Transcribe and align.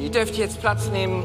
Ihr 0.00 0.10
dürft 0.10 0.34
jetzt 0.36 0.60
Platz 0.60 0.86
nehmen. 0.86 1.22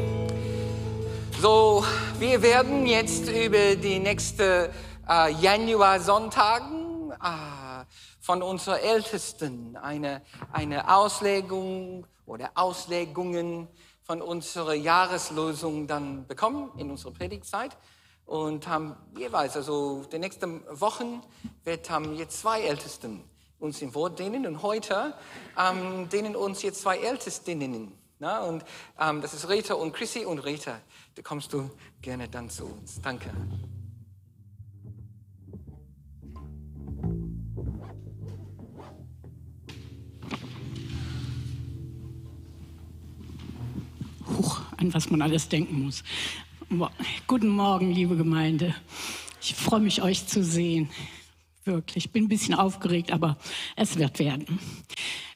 So, 1.39 1.85
wir 2.19 2.41
werden 2.41 2.85
jetzt 2.85 3.29
über 3.29 3.77
die 3.77 3.99
nächsten 3.99 4.69
äh, 5.07 5.31
Januar-Sonntagen 5.31 7.11
äh, 7.11 7.85
von 8.19 8.43
unseren 8.43 8.79
Ältesten 8.79 9.77
eine, 9.77 10.21
eine 10.51 10.93
Auslegung 10.93 12.05
oder 12.25 12.51
Auslegungen 12.55 13.69
von 14.03 14.21
unserer 14.21 14.73
Jahreslosung 14.73 15.87
dann 15.87 16.27
bekommen 16.27 16.69
in 16.77 16.91
unserer 16.91 17.13
Predigtzeit 17.13 17.77
und 18.25 18.67
haben 18.67 18.97
jeweils, 19.17 19.55
also 19.55 20.03
die 20.11 20.19
nächsten 20.19 20.61
Wochen 20.69 21.21
wird 21.63 21.89
haben 21.89 22.17
jetzt 22.17 22.41
zwei 22.41 22.63
Ältesten 22.63 23.23
uns 23.57 23.81
im 23.81 23.95
Wort 23.95 24.19
dienen 24.19 24.45
und 24.45 24.63
heute 24.63 25.13
ähm, 25.57 26.09
dienen 26.09 26.35
uns 26.35 26.61
jetzt 26.61 26.81
zwei 26.81 26.97
Ältestinnen. 26.97 28.04
Na, 28.25 28.39
und 28.39 28.65
ähm, 28.99 29.21
das 29.21 29.35
ist 29.35 29.47
Rita 29.47 29.75
und 29.75 29.93
Chrissy 29.93 30.25
und 30.25 30.39
Rita, 30.39 30.81
da 31.13 31.21
kommst 31.21 31.53
du 31.53 31.69
gerne 32.01 32.27
dann 32.27 32.49
zu 32.49 32.65
uns. 32.65 32.99
Danke. 32.99 33.29
Huch, 44.25 44.61
an 44.77 44.91
was 44.91 45.11
man 45.11 45.21
alles 45.21 45.47
denken 45.47 45.83
muss. 45.83 46.03
Guten 47.27 47.49
Morgen, 47.49 47.91
liebe 47.91 48.15
Gemeinde. 48.17 48.73
Ich 49.39 49.53
freue 49.53 49.81
mich, 49.81 50.01
euch 50.01 50.25
zu 50.25 50.43
sehen. 50.43 50.89
Wirklich. 51.65 52.05
Ich 52.05 52.11
bin 52.11 52.25
ein 52.25 52.29
bisschen 52.29 52.53
aufgeregt, 52.53 53.11
aber 53.11 53.37
es 53.75 53.97
wird 53.97 54.19
werden. 54.19 54.59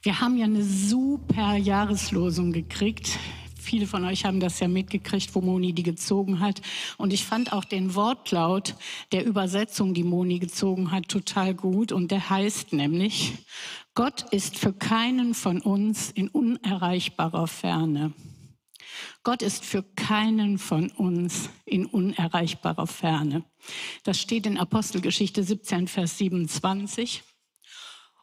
Wir 0.04 0.22
haben 0.22 0.38
ja 0.38 0.46
eine 0.46 0.64
super 0.64 1.56
Jahreslosung 1.56 2.52
gekriegt. 2.52 3.18
Viele 3.60 3.88
von 3.88 4.06
euch 4.06 4.26
haben 4.26 4.40
das 4.40 4.60
ja 4.60 4.68
mitgekriegt, 4.68 5.34
wo 5.34 5.42
Moni 5.42 5.74
die 5.74 5.82
gezogen 5.82 6.40
hat. 6.40 6.62
Und 6.98 7.14
ich 7.14 7.26
fand 7.26 7.52
auch 7.52 7.66
den 7.66 7.96
Wortlaut 7.96 8.76
der 9.12 9.26
Übersetzung, 9.26 9.96
die 9.96 10.04
Moni 10.04 10.38
gezogen 10.38 10.92
hat, 10.92 11.08
total 11.08 11.56
gut. 11.56 11.92
Und 11.92 12.12
der 12.12 12.30
heißt 12.30 12.74
nämlich, 12.74 13.34
Gott 13.96 14.32
ist 14.32 14.56
für 14.56 14.72
keinen 14.72 15.34
von 15.34 15.62
uns 15.62 16.12
in 16.12 16.28
unerreichbarer 16.28 17.48
Ferne. 17.48 18.14
Gott 19.30 19.44
ist 19.44 19.64
für 19.64 19.84
keinen 19.84 20.58
von 20.58 20.90
uns 20.90 21.52
in 21.64 21.86
unerreichbarer 21.86 22.88
Ferne. 22.88 23.44
Das 24.02 24.20
steht 24.20 24.48
in 24.48 24.58
Apostelgeschichte 24.58 25.44
17, 25.44 25.88
Vers 25.88 26.18
27. 26.18 27.22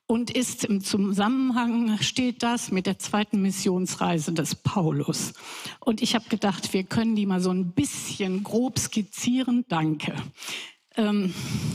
Und 0.09 0.33
ist 0.33 0.65
im 0.65 0.83
Zusammenhang 0.83 1.97
steht 2.01 2.43
das 2.43 2.73
mit 2.73 2.87
der 2.87 2.99
zweiten 2.99 3.41
Missionsreise 3.41 4.33
des 4.33 4.57
Paulus. 4.57 5.35
Und 5.79 6.03
ich 6.03 6.17
habe 6.17 6.29
gedacht, 6.29 6.73
wir 6.73 6.83
können 6.83 7.15
die 7.15 7.27
mal 7.27 7.41
so 7.41 7.51
ein 7.51 7.71
bisschen 7.71 8.43
grob 8.43 8.77
skizzieren. 8.77 9.65
Danke. 9.69 10.13
Ähm, 10.97 11.33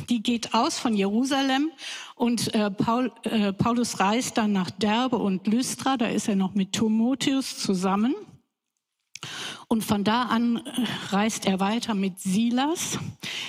die 0.09 0.21
geht 0.21 0.53
aus 0.53 0.77
von 0.77 0.93
Jerusalem 0.93 1.71
und 2.15 2.53
äh, 2.53 2.69
Paul, 2.69 3.13
äh, 3.23 3.53
Paulus 3.53 4.01
reist 4.01 4.37
dann 4.37 4.51
nach 4.51 4.71
Derbe 4.71 5.19
und 5.19 5.47
Lystra. 5.47 5.95
Da 5.95 6.07
ist 6.07 6.27
er 6.27 6.35
noch 6.35 6.53
mit 6.53 6.73
Timotheus 6.73 7.57
zusammen. 7.59 8.13
Und 9.71 9.85
von 9.85 10.03
da 10.03 10.23
an 10.23 10.57
äh, 10.57 10.61
reist 11.11 11.45
er 11.45 11.61
weiter 11.61 11.95
mit 11.95 12.19
Silas, 12.19 12.99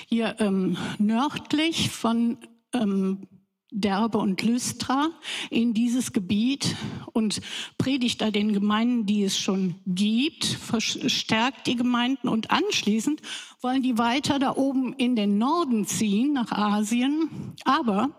hier 0.07 0.37
ähm, 0.39 0.77
nördlich 0.99 1.91
von 1.91 2.39
ähm, 2.73 3.27
Derbe 3.73 4.19
und 4.19 4.41
Lystra 4.41 5.11
in 5.51 5.75
dieses 5.75 6.13
Gebiet 6.13 6.77
und 7.13 7.41
predigt 7.77 8.21
da 8.21 8.31
den 8.31 8.53
Gemeinden, 8.53 9.05
die 9.05 9.25
es 9.25 9.37
schon 9.37 9.75
gibt, 9.85 10.45
verstärkt 10.45 11.67
die 11.67 11.75
Gemeinden 11.75 12.29
und 12.29 12.53
anschließend 12.53 13.21
wollen 13.61 13.83
die 13.83 13.99
weiter 13.99 14.39
da 14.39 14.55
oben 14.55 14.93
in 14.93 15.17
den 15.17 15.39
Norden 15.39 15.87
ziehen, 15.87 16.35
nach 16.35 16.53
Asien. 16.53 17.57
Aber 17.65 18.11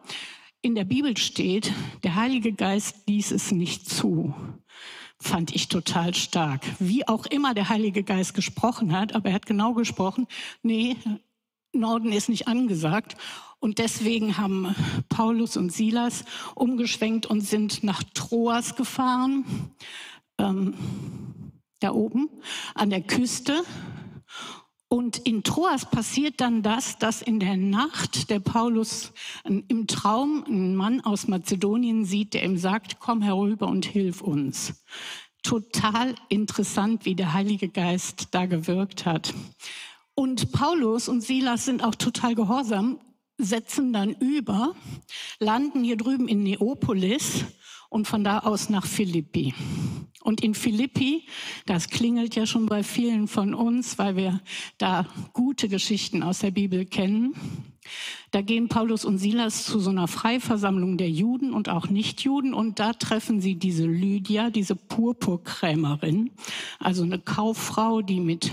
in 0.62 0.76
der 0.76 0.84
Bibel 0.84 1.16
steht, 1.16 1.72
der 2.04 2.16
Heilige 2.16 2.52
Geist 2.52 3.08
ließ 3.08 3.32
es 3.32 3.54
nicht 3.54 3.90
zu 3.90 4.36
fand 5.24 5.56
ich 5.56 5.70
total 5.70 6.14
stark. 6.14 6.62
Wie 6.80 7.08
auch 7.08 7.26
immer 7.26 7.54
der 7.54 7.70
Heilige 7.70 8.04
Geist 8.04 8.34
gesprochen 8.34 8.98
hat, 8.98 9.16
aber 9.16 9.30
er 9.30 9.36
hat 9.36 9.46
genau 9.46 9.74
gesprochen, 9.74 10.28
nee, 10.62 10.98
Norden 11.72 12.12
ist 12.12 12.30
nicht 12.30 12.48
angesagt. 12.48 13.16
Und 13.60 13.78
deswegen 13.78 14.38
haben 14.38 14.76
Paulus 15.08 15.56
und 15.56 15.72
Silas 15.72 16.26
umgeschwenkt 16.54 17.26
und 17.26 17.42
sind 17.42 17.84
nach 17.84 18.04
Troas 18.14 18.76
gefahren, 18.76 19.46
ähm, 20.38 20.74
da 21.80 21.92
oben 21.92 22.30
an 22.76 22.90
der 22.90 23.02
Küste. 23.02 23.64
Und 24.94 25.18
in 25.18 25.42
Troas 25.42 25.90
passiert 25.90 26.40
dann 26.40 26.62
das, 26.62 27.00
dass 27.00 27.24
in 27.24 27.40
der 27.40 27.58
Nacht 27.58 28.30
der 28.30 28.40
Paulus 28.40 29.12
im 29.44 29.88
Traum 29.88 30.44
einen 30.44 30.76
Mann 30.76 31.02
aus 31.02 31.28
Mazedonien 31.28 32.06
sieht, 32.06 32.36
der 32.36 32.44
ihm 32.44 32.60
sagt, 32.60 33.00
komm 33.00 33.24
herüber 33.24 33.66
und 33.70 33.88
hilf 33.88 34.22
uns. 34.22 34.84
Total 35.42 36.14
interessant, 36.30 37.06
wie 37.06 37.16
der 37.16 37.34
Heilige 37.34 37.70
Geist 37.70 38.28
da 38.36 38.46
gewirkt 38.46 39.08
hat. 39.08 39.34
Und 40.14 40.52
Paulus 40.52 41.10
und 41.10 41.22
Silas 41.22 41.66
sind 41.66 41.84
auch 41.84 41.96
total 41.96 42.36
gehorsam, 42.36 43.00
setzen 43.40 43.94
dann 43.94 44.12
über, 44.12 44.76
landen 45.40 45.84
hier 45.84 45.98
drüben 45.98 46.28
in 46.28 46.44
Neapolis 46.44 47.46
und 47.94 48.08
von 48.08 48.24
da 48.24 48.40
aus 48.40 48.70
nach 48.70 48.88
Philippi. 48.88 49.54
Und 50.24 50.42
in 50.42 50.56
Philippi, 50.56 51.26
das 51.66 51.90
klingelt 51.90 52.36
ja 52.36 52.46
schon 52.46 52.66
bei 52.66 52.82
vielen 52.82 53.28
von 53.28 53.54
uns, 53.54 54.00
weil 54.00 54.16
wir 54.16 54.42
da 54.78 55.06
gute 55.34 55.70
Geschichten 55.70 56.24
aus 56.24 56.40
der 56.40 56.52
Bibel 56.52 56.86
kennen. 56.86 57.36
Da 58.32 58.42
gehen 58.42 58.68
Paulus 58.68 59.06
und 59.06 59.20
Silas 59.20 59.66
zu 59.66 59.80
so 59.80 59.92
einer 59.92 60.08
Freiversammlung 60.08 60.98
der 60.98 61.10
Juden 61.10 61.54
und 61.54 61.70
auch 61.70 61.88
Nichtjuden 61.90 62.54
und 62.54 62.80
da 62.80 62.94
treffen 62.94 63.42
sie 63.42 63.56
diese 63.56 63.86
Lydia, 63.86 64.50
diese 64.50 64.76
Purpurkrämerin, 64.76 66.32
also 66.80 67.04
eine 67.04 67.20
Kauffrau, 67.20 68.02
die 68.02 68.22
mit 68.22 68.52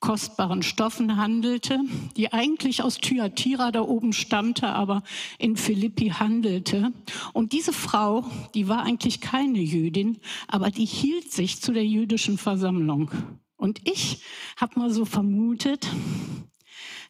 kostbaren 0.00 0.62
Stoffen 0.62 1.16
handelte, 1.16 1.78
die 2.16 2.32
eigentlich 2.32 2.82
aus 2.82 2.98
Thyatira 2.98 3.70
da 3.70 3.82
oben 3.82 4.12
stammte, 4.12 4.68
aber 4.68 5.02
in 5.38 5.56
Philippi 5.56 6.08
handelte. 6.08 6.92
Und 7.32 7.52
diese 7.52 7.72
Frau, 7.72 8.24
die 8.54 8.66
war 8.66 8.82
eigentlich 8.82 9.20
keine 9.20 9.60
Jüdin, 9.60 10.18
aber 10.48 10.70
die 10.70 10.86
hielt 10.86 11.30
sich 11.30 11.60
zu 11.60 11.72
der 11.72 11.86
jüdischen 11.86 12.38
Versammlung. 12.38 13.10
Und 13.56 13.86
ich 13.86 14.22
habe 14.56 14.80
mal 14.80 14.90
so 14.90 15.04
vermutet, 15.04 15.86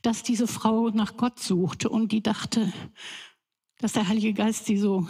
dass 0.02 0.22
diese 0.22 0.48
Frau 0.48 0.88
nach 0.90 1.16
Gott 1.16 1.38
suchte 1.38 1.88
und 1.88 2.10
die 2.10 2.22
dachte, 2.22 2.72
dass 3.80 3.92
der 3.94 4.08
Heilige 4.08 4.34
Geist 4.34 4.66
sie 4.66 4.76
so 4.76 5.08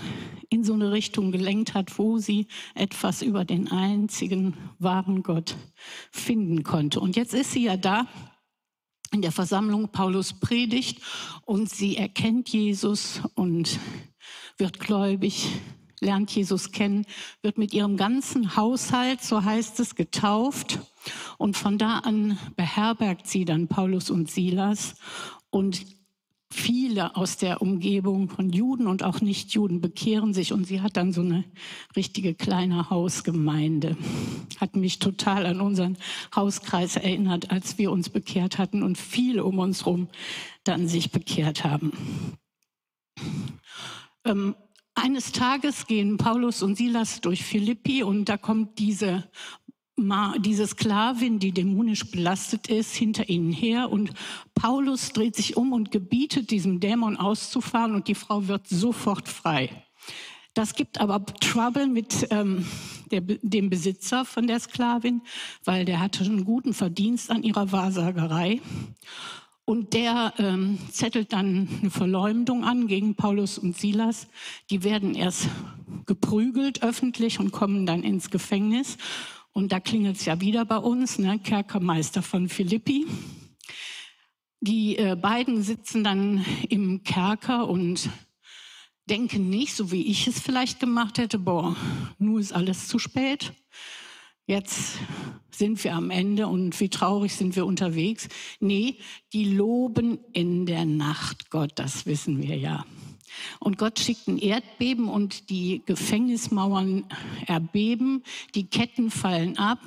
in 0.48 0.64
so 0.64 0.74
eine 0.74 0.92
Richtung 0.92 1.32
gelenkt 1.32 1.74
hat, 1.74 1.98
wo 1.98 2.18
sie 2.18 2.46
etwas 2.74 3.22
über 3.22 3.44
den 3.44 3.70
einzigen 3.70 4.56
wahren 4.78 5.22
Gott 5.22 5.56
finden 6.10 6.62
konnte. 6.62 7.00
Und 7.00 7.16
jetzt 7.16 7.34
ist 7.34 7.52
sie 7.52 7.64
ja 7.64 7.76
da 7.76 8.06
in 9.12 9.22
der 9.22 9.32
Versammlung, 9.32 9.88
Paulus 9.88 10.34
predigt 10.34 11.02
und 11.44 11.68
sie 11.68 11.96
erkennt 11.96 12.48
Jesus 12.48 13.20
und 13.34 13.80
wird 14.56 14.78
gläubig, 14.78 15.48
lernt 16.00 16.30
Jesus 16.30 16.70
kennen, 16.70 17.06
wird 17.42 17.58
mit 17.58 17.74
ihrem 17.74 17.96
ganzen 17.96 18.56
Haushalt, 18.56 19.22
so 19.22 19.44
heißt 19.44 19.80
es, 19.80 19.96
getauft. 19.96 20.78
Und 21.38 21.56
von 21.56 21.76
da 21.76 21.98
an 21.98 22.38
beherbergt 22.56 23.26
sie 23.26 23.44
dann 23.44 23.66
Paulus 23.66 24.10
und 24.10 24.30
Silas 24.30 24.94
und 25.50 25.84
viele 26.52 27.16
aus 27.16 27.36
der 27.36 27.62
Umgebung 27.62 28.28
von 28.28 28.50
Juden 28.50 28.86
und 28.86 29.02
auch 29.02 29.20
Nichtjuden 29.20 29.80
bekehren 29.80 30.34
sich 30.34 30.52
und 30.52 30.66
sie 30.66 30.80
hat 30.80 30.96
dann 30.96 31.12
so 31.12 31.20
eine 31.20 31.44
richtige 31.96 32.34
kleine 32.34 32.90
Hausgemeinde. 32.90 33.96
Hat 34.60 34.76
mich 34.76 34.98
total 34.98 35.46
an 35.46 35.60
unseren 35.60 35.96
Hauskreis 36.34 36.96
erinnert, 36.96 37.50
als 37.50 37.78
wir 37.78 37.92
uns 37.92 38.08
bekehrt 38.08 38.58
hatten 38.58 38.82
und 38.82 38.98
viele 38.98 39.44
um 39.44 39.58
uns 39.58 39.84
herum 39.84 40.08
dann 40.64 40.88
sich 40.88 41.12
bekehrt 41.12 41.64
haben. 41.64 41.92
Ähm, 44.24 44.54
eines 44.94 45.32
Tages 45.32 45.86
gehen 45.86 46.18
Paulus 46.18 46.62
und 46.62 46.76
Silas 46.76 47.20
durch 47.20 47.42
Philippi 47.44 48.02
und 48.02 48.26
da 48.26 48.36
kommt 48.36 48.78
diese 48.78 49.30
diese 50.38 50.66
Sklavin, 50.66 51.38
die 51.38 51.52
dämonisch 51.52 52.10
belastet 52.10 52.68
ist, 52.68 52.94
hinter 52.94 53.28
ihnen 53.28 53.52
her 53.52 53.90
und 53.90 54.12
Paulus 54.54 55.12
dreht 55.12 55.36
sich 55.36 55.56
um 55.56 55.72
und 55.72 55.90
gebietet 55.90 56.50
diesem 56.50 56.80
Dämon 56.80 57.16
auszufahren 57.16 57.94
und 57.94 58.08
die 58.08 58.14
Frau 58.14 58.48
wird 58.48 58.68
sofort 58.68 59.28
frei. 59.28 59.70
Das 60.54 60.74
gibt 60.74 61.00
aber 61.00 61.24
Trouble 61.24 61.86
mit 61.86 62.26
ähm, 62.30 62.66
der, 63.10 63.20
dem 63.20 63.70
Besitzer 63.70 64.24
von 64.24 64.46
der 64.46 64.58
Sklavin, 64.58 65.22
weil 65.64 65.84
der 65.84 66.00
hatte 66.00 66.24
einen 66.24 66.44
guten 66.44 66.74
Verdienst 66.74 67.30
an 67.30 67.42
ihrer 67.42 67.70
Wahrsagerei. 67.70 68.60
Und 69.64 69.94
der 69.94 70.34
ähm, 70.38 70.78
zettelt 70.90 71.32
dann 71.32 71.68
eine 71.80 71.90
Verleumdung 71.90 72.64
an 72.64 72.88
gegen 72.88 73.14
Paulus 73.14 73.56
und 73.56 73.76
Silas. 73.76 74.26
Die 74.68 74.82
werden 74.82 75.14
erst 75.14 75.48
geprügelt 76.06 76.82
öffentlich 76.82 77.38
und 77.38 77.52
kommen 77.52 77.86
dann 77.86 78.02
ins 78.02 78.30
Gefängnis. 78.30 78.96
Und 79.52 79.72
da 79.72 79.80
klingelt 79.80 80.16
es 80.16 80.24
ja 80.24 80.40
wieder 80.40 80.64
bei 80.64 80.76
uns, 80.76 81.18
ne? 81.18 81.38
Kerkermeister 81.38 82.22
von 82.22 82.48
Philippi. 82.48 83.06
Die 84.60 84.96
äh, 84.96 85.16
beiden 85.16 85.62
sitzen 85.62 86.04
dann 86.04 86.44
im 86.68 87.02
Kerker 87.02 87.68
und 87.68 88.10
denken 89.08 89.50
nicht, 89.50 89.74
so 89.74 89.90
wie 89.90 90.06
ich 90.06 90.26
es 90.26 90.40
vielleicht 90.40 90.78
gemacht 90.78 91.18
hätte, 91.18 91.38
boah, 91.38 91.76
nur 92.18 92.38
ist 92.38 92.52
alles 92.52 92.86
zu 92.86 92.98
spät. 92.98 93.52
Jetzt 94.46 94.98
sind 95.50 95.82
wir 95.84 95.94
am 95.94 96.10
Ende 96.10 96.46
und 96.46 96.78
wie 96.80 96.88
traurig 96.88 97.34
sind 97.34 97.56
wir 97.56 97.66
unterwegs. 97.66 98.28
Nee, 98.60 98.98
die 99.32 99.44
loben 99.44 100.18
in 100.32 100.66
der 100.66 100.84
Nacht 100.84 101.50
Gott, 101.50 101.72
das 101.76 102.06
wissen 102.06 102.42
wir 102.42 102.56
ja. 102.56 102.84
Und 103.58 103.78
Gott 103.78 103.98
schickt 103.98 104.28
ein 104.28 104.38
Erdbeben 104.38 105.08
und 105.08 105.50
die 105.50 105.82
Gefängnismauern 105.86 107.04
erbeben, 107.46 108.22
die 108.54 108.66
Ketten 108.66 109.10
fallen 109.10 109.58
ab, 109.58 109.80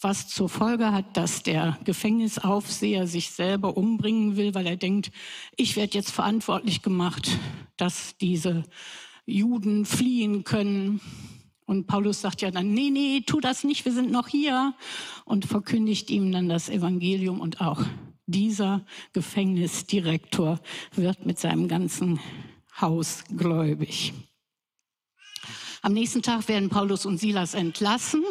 was 0.00 0.28
zur 0.28 0.48
Folge 0.48 0.92
hat, 0.92 1.16
dass 1.16 1.42
der 1.42 1.78
Gefängnisaufseher 1.84 3.06
sich 3.06 3.30
selber 3.30 3.76
umbringen 3.76 4.36
will, 4.36 4.54
weil 4.54 4.66
er 4.66 4.76
denkt, 4.76 5.10
ich 5.56 5.76
werde 5.76 5.94
jetzt 5.94 6.10
verantwortlich 6.10 6.82
gemacht, 6.82 7.30
dass 7.76 8.16
diese 8.18 8.64
Juden 9.26 9.84
fliehen 9.84 10.44
können. 10.44 11.00
Und 11.66 11.86
Paulus 11.86 12.22
sagt 12.22 12.40
ja 12.40 12.50
dann, 12.50 12.72
nee, 12.72 12.88
nee, 12.90 13.22
tu 13.26 13.40
das 13.40 13.62
nicht, 13.62 13.84
wir 13.84 13.92
sind 13.92 14.10
noch 14.10 14.28
hier. 14.28 14.74
Und 15.26 15.44
verkündigt 15.44 16.10
ihm 16.10 16.32
dann 16.32 16.48
das 16.48 16.70
Evangelium 16.70 17.40
und 17.40 17.60
auch 17.60 17.84
dieser 18.28 18.84
Gefängnisdirektor 19.12 20.60
wird 20.94 21.26
mit 21.26 21.38
seinem 21.38 21.68
ganzen 21.68 22.20
Haus 22.80 23.24
gläubig. 23.36 24.12
Am 25.80 25.92
nächsten 25.92 26.22
Tag 26.22 26.48
werden 26.48 26.68
Paulus 26.68 27.06
und 27.06 27.18
Silas 27.18 27.54
entlassen, 27.54 28.24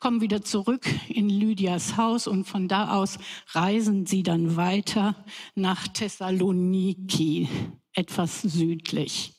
kommen 0.00 0.20
wieder 0.20 0.42
zurück 0.42 0.86
in 1.08 1.28
Lydias 1.28 1.96
Haus 1.96 2.26
und 2.26 2.44
von 2.44 2.66
da 2.66 2.94
aus 2.94 3.18
reisen 3.52 4.06
sie 4.06 4.24
dann 4.24 4.56
weiter 4.56 5.14
nach 5.54 5.86
Thessaloniki, 5.88 7.48
etwas 7.92 8.42
südlich. 8.42 9.34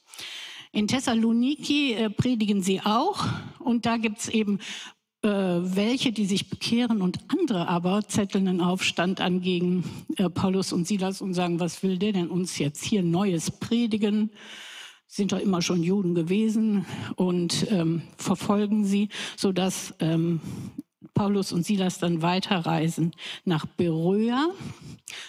In 0.72 0.88
Thessaloniki 0.88 1.94
äh, 1.94 2.10
predigen 2.10 2.62
sie 2.62 2.82
auch 2.82 3.26
und 3.60 3.86
da 3.86 3.98
gibt's 3.98 4.28
eben 4.28 4.60
äh, 5.26 5.76
welche, 5.76 6.12
die 6.12 6.28
sich 6.28 6.50
bekehren 6.52 7.02
und 7.02 7.18
andere 7.30 7.68
aber 7.68 8.08
zetteln 8.08 8.48
einen 8.48 8.62
Aufstand 8.62 9.20
an 9.22 9.42
gegen 9.42 9.84
äh, 10.18 10.30
Paulus 10.30 10.72
und 10.72 10.88
Silas 10.88 11.20
und 11.20 11.34
sagen, 11.34 11.60
was 11.60 11.82
will 11.82 11.98
der 11.98 12.14
denn 12.14 12.28
uns 12.28 12.60
jetzt 12.60 12.84
hier 12.84 13.02
Neues 13.02 13.50
predigen? 13.50 14.30
Sind 15.08 15.32
doch 15.32 15.40
immer 15.40 15.64
schon 15.64 15.82
Juden 15.82 16.14
gewesen 16.14 16.86
und 17.16 17.66
ähm, 17.72 18.04
verfolgen 18.18 18.86
sie, 18.86 19.10
sodass 19.36 19.96
ähm, 20.00 20.42
Paulus 21.16 21.52
und 21.54 21.66
Silas 21.66 21.98
dann 21.98 22.22
weiterreisen 22.22 23.12
nach 23.46 23.66
Beröa. 23.66 24.50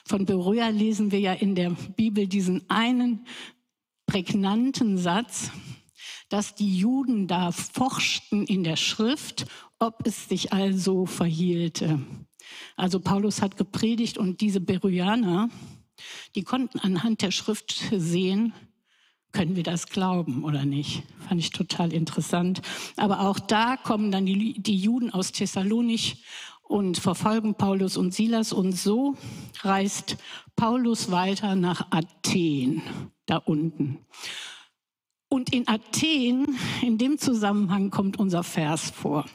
Von 0.04 0.26
Beröa 0.26 0.68
lesen 0.68 1.10
wir 1.10 1.20
ja 1.20 1.32
in 1.32 1.54
der 1.54 1.70
Bibel 1.96 2.26
diesen 2.26 2.68
einen 2.68 3.24
prägnanten 4.06 4.98
Satz, 4.98 5.50
dass 6.28 6.54
die 6.54 6.76
Juden 6.76 7.26
da 7.28 7.52
forschten 7.52 8.44
in 8.44 8.64
der 8.64 8.76
Schrift 8.76 9.46
ob 9.78 10.06
es 10.06 10.28
sich 10.28 10.52
also 10.52 11.06
verhielte. 11.06 12.00
Also 12.76 13.00
Paulus 13.00 13.42
hat 13.42 13.56
gepredigt 13.56 14.18
und 14.18 14.40
diese 14.40 14.60
Beryaner, 14.60 15.50
die 16.34 16.42
konnten 16.42 16.78
anhand 16.78 17.22
der 17.22 17.30
Schrift 17.30 17.84
sehen, 17.92 18.52
können 19.32 19.56
wir 19.56 19.64
das 19.64 19.88
glauben 19.88 20.44
oder 20.44 20.64
nicht? 20.64 21.02
Fand 21.28 21.40
ich 21.40 21.50
total 21.50 21.92
interessant. 21.92 22.62
Aber 22.96 23.20
auch 23.20 23.38
da 23.38 23.76
kommen 23.76 24.10
dann 24.10 24.24
die, 24.24 24.54
die 24.58 24.76
Juden 24.76 25.10
aus 25.10 25.32
Thessalonich 25.32 26.24
und 26.62 26.96
verfolgen 26.96 27.54
Paulus 27.54 27.98
und 27.98 28.14
Silas. 28.14 28.54
Und 28.54 28.72
so 28.72 29.16
reist 29.60 30.16
Paulus 30.54 31.10
weiter 31.10 31.54
nach 31.54 31.88
Athen, 31.90 32.80
da 33.26 33.36
unten. 33.36 33.98
Und 35.36 35.52
in 35.52 35.68
Athen, 35.68 36.56
in 36.80 36.96
dem 36.96 37.18
Zusammenhang 37.18 37.90
kommt 37.90 38.18
unser 38.18 38.42
Vers 38.42 38.88
vor. 38.88 39.26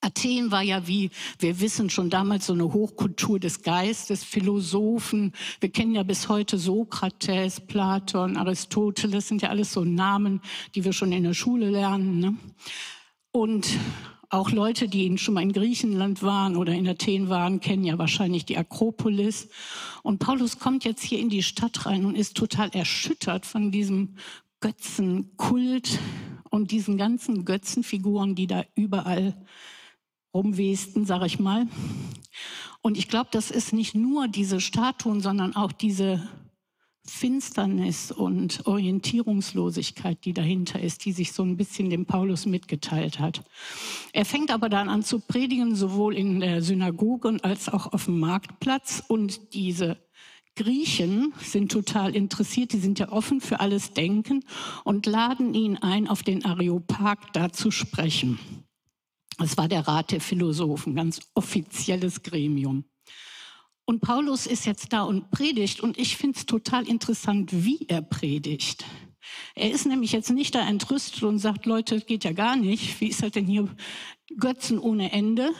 Athen 0.00 0.50
war 0.50 0.62
ja, 0.62 0.88
wie 0.88 1.10
wir 1.38 1.60
wissen, 1.60 1.90
schon 1.90 2.08
damals 2.08 2.46
so 2.46 2.54
eine 2.54 2.72
Hochkultur 2.72 3.38
des 3.38 3.60
Geistes, 3.60 4.24
Philosophen. 4.24 5.34
Wir 5.60 5.70
kennen 5.70 5.94
ja 5.94 6.02
bis 6.02 6.30
heute 6.30 6.56
Sokrates, 6.56 7.60
Platon, 7.60 8.38
Aristoteles, 8.38 9.28
sind 9.28 9.42
ja 9.42 9.50
alles 9.50 9.70
so 9.70 9.84
Namen, 9.84 10.40
die 10.74 10.82
wir 10.82 10.94
schon 10.94 11.12
in 11.12 11.24
der 11.24 11.34
Schule 11.34 11.68
lernen. 11.68 12.18
Ne? 12.18 12.36
Und 13.32 13.68
auch 14.30 14.50
Leute, 14.50 14.88
die 14.88 15.18
schon 15.18 15.34
mal 15.34 15.42
in 15.42 15.52
Griechenland 15.52 16.22
waren 16.22 16.56
oder 16.56 16.72
in 16.72 16.88
Athen 16.88 17.28
waren, 17.28 17.60
kennen 17.60 17.84
ja 17.84 17.98
wahrscheinlich 17.98 18.46
die 18.46 18.56
Akropolis. 18.56 19.50
Und 20.02 20.20
Paulus 20.20 20.58
kommt 20.58 20.86
jetzt 20.86 21.02
hier 21.02 21.18
in 21.18 21.28
die 21.28 21.42
Stadt 21.42 21.84
rein 21.84 22.06
und 22.06 22.14
ist 22.14 22.34
total 22.34 22.70
erschüttert 22.70 23.44
von 23.44 23.70
diesem 23.70 24.16
Götzenkult 24.60 25.98
und 26.50 26.70
diesen 26.70 26.96
ganzen 26.96 27.44
Götzenfiguren, 27.44 28.34
die 28.34 28.46
da 28.46 28.64
überall 28.74 29.34
rumwesten, 30.34 31.06
sage 31.06 31.26
ich 31.26 31.38
mal. 31.38 31.66
Und 32.82 32.96
ich 32.96 33.08
glaube, 33.08 33.28
das 33.32 33.50
ist 33.50 33.72
nicht 33.72 33.94
nur 33.94 34.28
diese 34.28 34.60
Statuen, 34.60 35.20
sondern 35.20 35.54
auch 35.56 35.72
diese 35.72 36.28
Finsternis 37.06 38.12
und 38.12 38.66
Orientierungslosigkeit, 38.66 40.24
die 40.24 40.32
dahinter 40.32 40.80
ist, 40.80 41.04
die 41.04 41.12
sich 41.12 41.32
so 41.32 41.42
ein 41.42 41.56
bisschen 41.56 41.90
dem 41.90 42.06
Paulus 42.06 42.46
mitgeteilt 42.46 43.18
hat. 43.18 43.42
Er 44.12 44.24
fängt 44.24 44.50
aber 44.50 44.68
dann 44.68 44.88
an 44.88 45.02
zu 45.02 45.18
predigen, 45.18 45.74
sowohl 45.74 46.14
in 46.14 46.40
der 46.40 46.62
Synagoge 46.62 47.38
als 47.42 47.68
auch 47.68 47.92
auf 47.92 48.04
dem 48.04 48.20
Marktplatz. 48.20 49.02
Und 49.08 49.54
diese 49.54 49.98
Griechen 50.56 51.32
sind 51.40 51.72
total 51.72 52.14
interessiert, 52.14 52.72
die 52.72 52.80
sind 52.80 52.98
ja 52.98 53.10
offen 53.10 53.40
für 53.40 53.60
alles 53.60 53.92
Denken 53.92 54.44
und 54.84 55.06
laden 55.06 55.54
ihn 55.54 55.76
ein, 55.76 56.08
auf 56.08 56.22
den 56.22 56.44
Areopag 56.44 57.32
da 57.32 57.52
zu 57.52 57.70
sprechen. 57.70 58.38
Es 59.38 59.56
war 59.56 59.68
der 59.68 59.86
Rat 59.88 60.12
der 60.12 60.20
Philosophen, 60.20 60.94
ganz 60.94 61.20
offizielles 61.34 62.22
Gremium. 62.22 62.84
Und 63.86 64.00
Paulus 64.00 64.46
ist 64.46 64.66
jetzt 64.66 64.92
da 64.92 65.02
und 65.02 65.30
predigt 65.30 65.80
und 65.80 65.98
ich 65.98 66.16
finde 66.16 66.38
es 66.38 66.46
total 66.46 66.86
interessant, 66.86 67.50
wie 67.52 67.86
er 67.88 68.02
predigt. 68.02 68.84
Er 69.54 69.70
ist 69.70 69.86
nämlich 69.86 70.12
jetzt 70.12 70.30
nicht 70.30 70.54
da 70.54 70.66
entrüstet 70.68 71.22
und 71.22 71.38
sagt, 71.38 71.66
Leute, 71.66 71.96
das 71.96 72.06
geht 72.06 72.24
ja 72.24 72.32
gar 72.32 72.56
nicht. 72.56 73.00
Wie 73.00 73.08
ist 73.08 73.22
das 73.22 73.32
denn 73.32 73.46
hier? 73.46 73.68
Götzen 74.38 74.78
ohne 74.78 75.10
Ende 75.10 75.50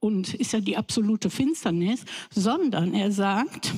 und 0.00 0.34
ist 0.34 0.52
ja 0.52 0.60
die 0.60 0.76
absolute 0.76 1.30
Finsternis, 1.30 2.04
sondern 2.30 2.92
er 2.92 3.10
sagt, 3.10 3.72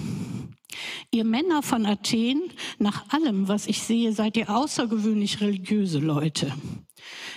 Ihr 1.10 1.24
Männer 1.24 1.62
von 1.62 1.86
Athen, 1.86 2.42
nach 2.78 3.08
allem, 3.10 3.48
was 3.48 3.66
ich 3.66 3.82
sehe, 3.82 4.12
seid 4.12 4.36
ihr 4.36 4.50
außergewöhnlich 4.50 5.40
religiöse 5.40 5.98
Leute. 5.98 6.52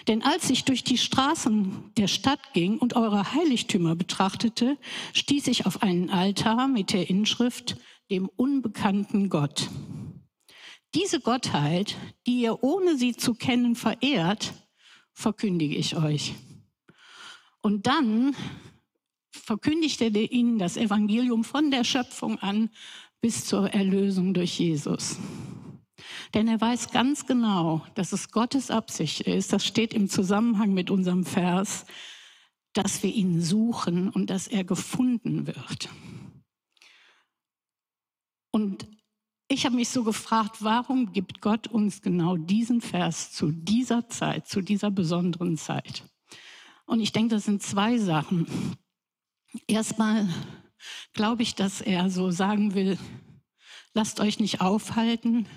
Denn 0.08 0.22
als 0.22 0.50
ich 0.50 0.66
durch 0.66 0.84
die 0.84 0.98
Straßen 0.98 1.92
der 1.98 2.08
Stadt 2.08 2.54
ging 2.54 2.78
und 2.78 2.96
eure 2.96 3.34
Heiligtümer 3.34 3.96
betrachtete, 3.96 4.78
stieß 5.14 5.48
ich 5.48 5.66
auf 5.66 5.82
einen 5.82 6.10
Altar 6.10 6.68
mit 6.68 6.94
der 6.94 7.10
Inschrift 7.10 7.78
dem 8.12 8.30
unbekannten 8.36 9.30
Gott. 9.30 9.70
Diese 10.94 11.20
Gottheit, 11.20 11.96
die 12.28 12.42
ihr 12.42 12.64
ohne 12.64 12.98
sie 12.98 13.16
zu 13.16 13.34
kennen 13.34 13.76
verehrt, 13.76 14.54
verkündige 15.14 15.76
ich 15.76 15.96
euch. 15.96 16.34
Und 17.62 17.88
dann 17.88 18.36
verkündigte 19.32 20.06
er 20.06 20.32
ihnen 20.32 20.60
das 20.60 20.78
Evangelium 20.78 21.44
von 21.44 21.72
der 21.72 21.84
Schöpfung 21.84 22.38
an 22.40 22.70
bis 23.24 23.46
zur 23.46 23.74
Erlösung 23.74 24.34
durch 24.34 24.60
Jesus. 24.60 25.18
Denn 26.34 26.50
er 26.50 26.60
weiß 26.60 26.92
ganz 26.92 27.26
genau, 27.26 27.82
dass 27.96 28.12
es 28.12 28.32
Gottes 28.32 28.70
Absicht 28.70 29.22
ist, 29.22 29.54
das 29.54 29.66
steht 29.66 29.94
im 29.94 30.10
Zusammenhang 30.10 30.74
mit 30.74 30.92
unserem 30.92 31.24
Vers, 31.24 31.86
dass 32.74 33.02
wir 33.02 33.14
ihn 33.14 33.40
suchen 33.40 34.10
und 34.10 34.30
dass 34.30 34.48
er 34.48 34.66
gefunden 34.66 35.48
wird. 35.48 35.90
Und 38.52 38.90
ich 39.48 39.66
habe 39.66 39.78
mich 39.78 39.88
so 39.88 40.04
gefragt, 40.04 40.58
warum 40.60 41.14
gibt 41.14 41.40
Gott 41.40 41.68
uns 41.68 42.02
genau 42.02 42.36
diesen 42.36 42.82
Vers 42.82 43.32
zu 43.32 43.52
dieser 43.54 44.10
Zeit, 44.10 44.50
zu 44.50 44.60
dieser 44.60 44.92
besonderen 44.92 45.56
Zeit? 45.56 46.04
Und 46.86 47.00
ich 47.00 47.14
denke, 47.14 47.36
das 47.36 47.46
sind 47.46 47.64
zwei 47.64 47.98
Sachen. 48.00 48.48
Erstmal 49.68 50.28
glaube 51.14 51.44
ich, 51.44 51.56
dass 51.56 51.82
er 51.82 52.10
so 52.10 52.32
sagen 52.32 52.74
will, 52.74 52.98
lasst 53.94 54.20
euch 54.20 54.40
nicht 54.40 54.62
aufhalten 54.62 55.48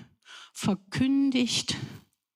verkündigt 0.56 1.76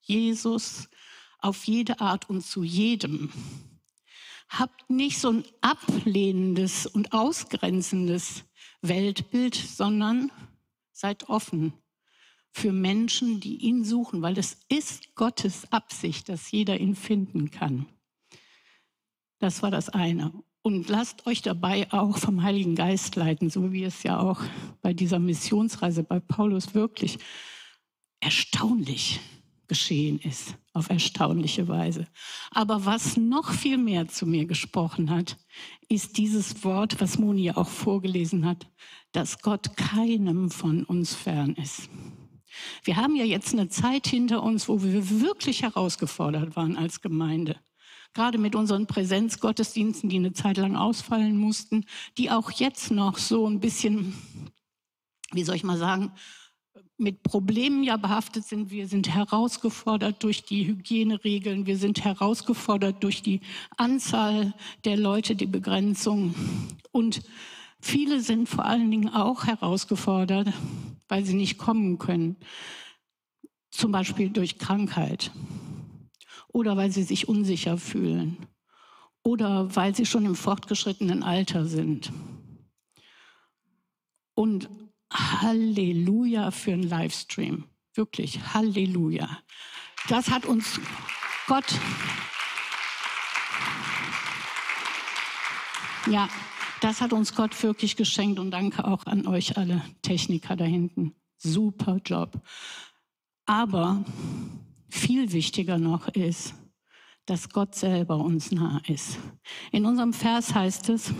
Jesus 0.02 0.90
auf 1.38 1.64
jede 1.64 2.00
Art 2.00 2.28
und 2.28 2.42
zu 2.42 2.62
jedem. 2.62 3.32
Habt 4.50 4.90
nicht 4.90 5.18
so 5.18 5.30
ein 5.30 5.44
ablehnendes 5.62 6.84
und 6.84 7.14
ausgrenzendes 7.14 8.44
Weltbild, 8.82 9.54
sondern 9.54 10.30
seid 10.92 11.30
offen 11.30 11.72
für 12.52 12.72
Menschen, 12.72 13.40
die 13.40 13.56
ihn 13.56 13.84
suchen, 13.84 14.20
weil 14.20 14.36
es 14.36 14.58
ist 14.68 15.14
Gottes 15.14 15.72
Absicht, 15.72 16.28
dass 16.28 16.50
jeder 16.50 16.78
ihn 16.78 16.96
finden 16.96 17.50
kann. 17.50 17.86
Das 19.38 19.62
war 19.62 19.70
das 19.70 19.88
eine. 19.88 20.30
Und 20.62 20.88
lasst 20.88 21.26
euch 21.26 21.40
dabei 21.40 21.90
auch 21.90 22.18
vom 22.18 22.42
Heiligen 22.42 22.74
Geist 22.74 23.16
leiten, 23.16 23.48
so 23.48 23.72
wie 23.72 23.84
es 23.84 24.02
ja 24.02 24.20
auch 24.20 24.42
bei 24.82 24.92
dieser 24.92 25.18
Missionsreise 25.18 26.02
bei 26.02 26.20
Paulus 26.20 26.74
wirklich 26.74 27.18
erstaunlich 28.20 29.20
geschehen 29.68 30.18
ist, 30.18 30.56
auf 30.74 30.90
erstaunliche 30.90 31.66
Weise. 31.68 32.06
Aber 32.50 32.84
was 32.84 33.16
noch 33.16 33.52
viel 33.52 33.78
mehr 33.78 34.08
zu 34.08 34.26
mir 34.26 34.44
gesprochen 34.44 35.08
hat, 35.08 35.38
ist 35.88 36.18
dieses 36.18 36.62
Wort, 36.64 37.00
was 37.00 37.18
Moni 37.18 37.52
auch 37.52 37.68
vorgelesen 37.68 38.44
hat, 38.44 38.66
dass 39.12 39.40
Gott 39.40 39.76
keinem 39.76 40.50
von 40.50 40.84
uns 40.84 41.14
fern 41.14 41.54
ist. 41.54 41.88
Wir 42.84 42.96
haben 42.96 43.16
ja 43.16 43.24
jetzt 43.24 43.54
eine 43.54 43.68
Zeit 43.68 44.06
hinter 44.08 44.42
uns, 44.42 44.68
wo 44.68 44.82
wir 44.82 45.20
wirklich 45.20 45.62
herausgefordert 45.62 46.56
waren 46.56 46.76
als 46.76 47.00
Gemeinde 47.00 47.56
gerade 48.14 48.38
mit 48.38 48.54
unseren 48.54 48.86
Präsenzgottesdiensten, 48.86 50.08
die 50.08 50.16
eine 50.16 50.32
Zeit 50.32 50.56
lang 50.56 50.76
ausfallen 50.76 51.36
mussten, 51.36 51.84
die 52.18 52.30
auch 52.30 52.50
jetzt 52.50 52.90
noch 52.90 53.18
so 53.18 53.46
ein 53.46 53.60
bisschen, 53.60 54.14
wie 55.32 55.44
soll 55.44 55.56
ich 55.56 55.64
mal 55.64 55.78
sagen, 55.78 56.12
mit 57.00 57.22
Problemen 57.22 57.82
ja 57.82 57.96
behaftet 57.96 58.44
sind. 58.44 58.70
Wir 58.70 58.86
sind 58.86 59.08
herausgefordert 59.08 60.22
durch 60.22 60.44
die 60.44 60.66
Hygieneregeln, 60.66 61.66
wir 61.66 61.78
sind 61.78 62.04
herausgefordert 62.04 63.02
durch 63.02 63.22
die 63.22 63.40
Anzahl 63.76 64.54
der 64.84 64.98
Leute, 64.98 65.34
die 65.34 65.46
Begrenzung. 65.46 66.34
Und 66.92 67.22
viele 67.80 68.20
sind 68.20 68.48
vor 68.48 68.66
allen 68.66 68.90
Dingen 68.90 69.08
auch 69.08 69.46
herausgefordert, 69.46 70.52
weil 71.08 71.24
sie 71.24 71.34
nicht 71.34 71.56
kommen 71.56 71.98
können, 71.98 72.36
zum 73.70 73.92
Beispiel 73.92 74.28
durch 74.28 74.58
Krankheit 74.58 75.30
oder 76.52 76.76
weil 76.76 76.90
sie 76.90 77.02
sich 77.02 77.28
unsicher 77.28 77.78
fühlen 77.78 78.36
oder 79.22 79.74
weil 79.74 79.94
sie 79.94 80.06
schon 80.06 80.24
im 80.24 80.34
fortgeschrittenen 80.34 81.22
Alter 81.22 81.66
sind. 81.66 82.12
Und 84.34 84.68
Halleluja 85.12 86.50
für 86.50 86.72
einen 86.72 86.84
Livestream. 86.84 87.64
Wirklich, 87.94 88.54
Halleluja. 88.54 89.28
Das 90.08 90.30
hat 90.30 90.46
uns 90.46 90.80
Gott. 91.46 91.66
Ja, 96.06 96.28
das 96.80 97.00
hat 97.00 97.12
uns 97.12 97.34
Gott 97.34 97.60
wirklich 97.62 97.96
geschenkt 97.96 98.38
und 98.38 98.52
danke 98.52 98.84
auch 98.84 99.04
an 99.04 99.26
euch 99.26 99.58
alle 99.58 99.82
Techniker 100.02 100.56
da 100.56 100.64
hinten. 100.64 101.14
Super 101.36 102.00
Job. 102.04 102.40
Aber 103.44 104.04
viel 104.90 105.32
wichtiger 105.32 105.78
noch 105.78 106.08
ist, 106.08 106.54
dass 107.26 107.48
Gott 107.48 107.74
selber 107.74 108.16
uns 108.18 108.52
nah 108.52 108.82
ist. 108.86 109.18
In 109.72 109.84
unserem 109.84 110.12
Vers 110.12 110.54
heißt 110.54 110.88
es, 110.90 111.12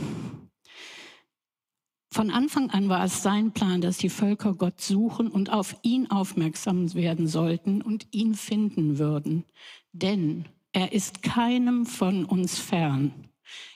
von 2.13 2.31
Anfang 2.31 2.71
an 2.71 2.89
war 2.89 3.05
es 3.05 3.23
sein 3.23 3.53
Plan, 3.53 3.81
dass 3.81 3.99
die 3.99 4.09
Völker 4.09 4.55
Gott 4.55 4.81
suchen 4.81 5.29
und 5.29 5.51
auf 5.51 5.77
ihn 5.83 6.11
aufmerksam 6.11 6.93
werden 6.95 7.29
sollten 7.29 7.83
und 7.83 8.09
ihn 8.11 8.35
finden 8.35 8.99
würden. 8.99 9.45
Denn 9.93 10.47
er 10.73 10.93
ist 10.93 11.23
keinem 11.23 11.87
von 11.87 12.25
uns 12.25 12.59
fern. 12.59 13.29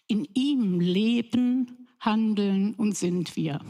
In 0.09 0.27
ihm 0.35 0.81
leben, 0.81 1.87
handeln 2.01 2.75
und 2.75 2.97
sind 2.97 3.37
wir. 3.37 3.61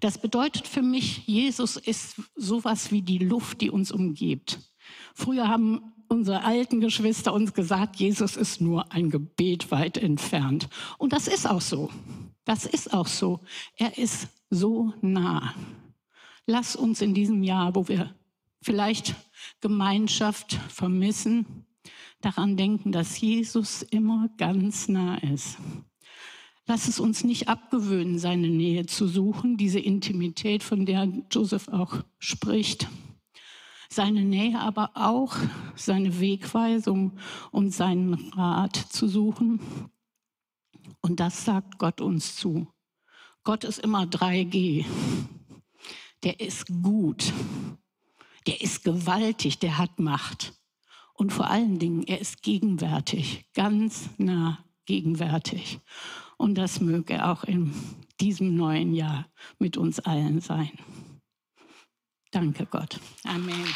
Das 0.00 0.20
bedeutet 0.20 0.66
für 0.66 0.82
mich, 0.82 1.26
Jesus 1.26 1.76
ist 1.76 2.20
sowas 2.34 2.90
wie 2.90 3.02
die 3.02 3.18
Luft, 3.18 3.60
die 3.60 3.70
uns 3.70 3.92
umgibt. 3.92 4.58
Früher 5.14 5.48
haben 5.48 5.92
unsere 6.10 6.42
alten 6.44 6.80
Geschwister 6.80 7.32
uns 7.32 7.54
gesagt, 7.54 7.96
Jesus 7.96 8.36
ist 8.36 8.60
nur 8.60 8.92
ein 8.92 9.10
Gebet 9.10 9.70
weit 9.70 9.96
entfernt. 9.96 10.68
Und 10.98 11.12
das 11.12 11.28
ist 11.28 11.48
auch 11.48 11.60
so. 11.60 11.90
Das 12.44 12.66
ist 12.66 12.92
auch 12.92 13.06
so. 13.06 13.40
Er 13.76 13.96
ist 13.96 14.28
so 14.50 14.92
nah. 15.00 15.54
Lass 16.46 16.74
uns 16.74 17.00
in 17.00 17.14
diesem 17.14 17.44
Jahr, 17.44 17.76
wo 17.76 17.86
wir 17.86 18.14
vielleicht 18.60 19.14
Gemeinschaft 19.60 20.54
vermissen, 20.68 21.64
daran 22.20 22.56
denken, 22.56 22.92
dass 22.92 23.20
Jesus 23.20 23.82
immer 23.82 24.28
ganz 24.36 24.88
nah 24.88 25.16
ist. 25.18 25.58
Lass 26.66 26.88
es 26.88 27.00
uns 27.00 27.24
nicht 27.24 27.48
abgewöhnen, 27.48 28.18
seine 28.18 28.48
Nähe 28.48 28.86
zu 28.86 29.06
suchen, 29.06 29.56
diese 29.56 29.80
Intimität, 29.80 30.62
von 30.62 30.86
der 30.86 31.08
Joseph 31.30 31.68
auch 31.68 32.02
spricht 32.18 32.88
seine 33.92 34.22
Nähe, 34.22 34.58
aber 34.58 34.92
auch 34.94 35.36
seine 35.74 36.20
Wegweisung 36.20 37.18
und 37.50 37.72
seinen 37.72 38.14
Rat 38.32 38.76
zu 38.76 39.08
suchen. 39.08 39.60
Und 41.00 41.20
das 41.20 41.44
sagt 41.44 41.78
Gott 41.78 42.00
uns 42.00 42.36
zu. 42.36 42.68
Gott 43.42 43.64
ist 43.64 43.78
immer 43.78 44.04
3G. 44.04 44.84
Der 46.22 46.40
ist 46.40 46.66
gut. 46.82 47.32
Der 48.46 48.60
ist 48.60 48.84
gewaltig. 48.84 49.58
Der 49.58 49.78
hat 49.78 49.98
Macht. 49.98 50.54
Und 51.14 51.32
vor 51.32 51.50
allen 51.50 51.78
Dingen, 51.78 52.02
er 52.04 52.20
ist 52.20 52.42
gegenwärtig, 52.42 53.44
ganz 53.54 54.08
nah 54.16 54.64
gegenwärtig. 54.86 55.80
Und 56.36 56.56
das 56.56 56.80
möge 56.80 57.26
auch 57.26 57.44
in 57.44 57.74
diesem 58.20 58.56
neuen 58.56 58.94
Jahr 58.94 59.26
mit 59.58 59.76
uns 59.76 60.00
allen 60.00 60.40
sein. 60.40 60.70
Danke 62.30 62.66
Gott. 62.66 63.00
Amen. 63.24 63.74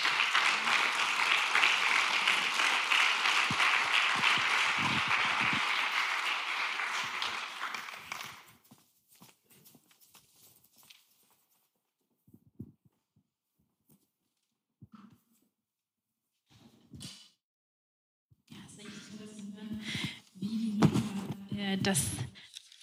dass 21.85 22.03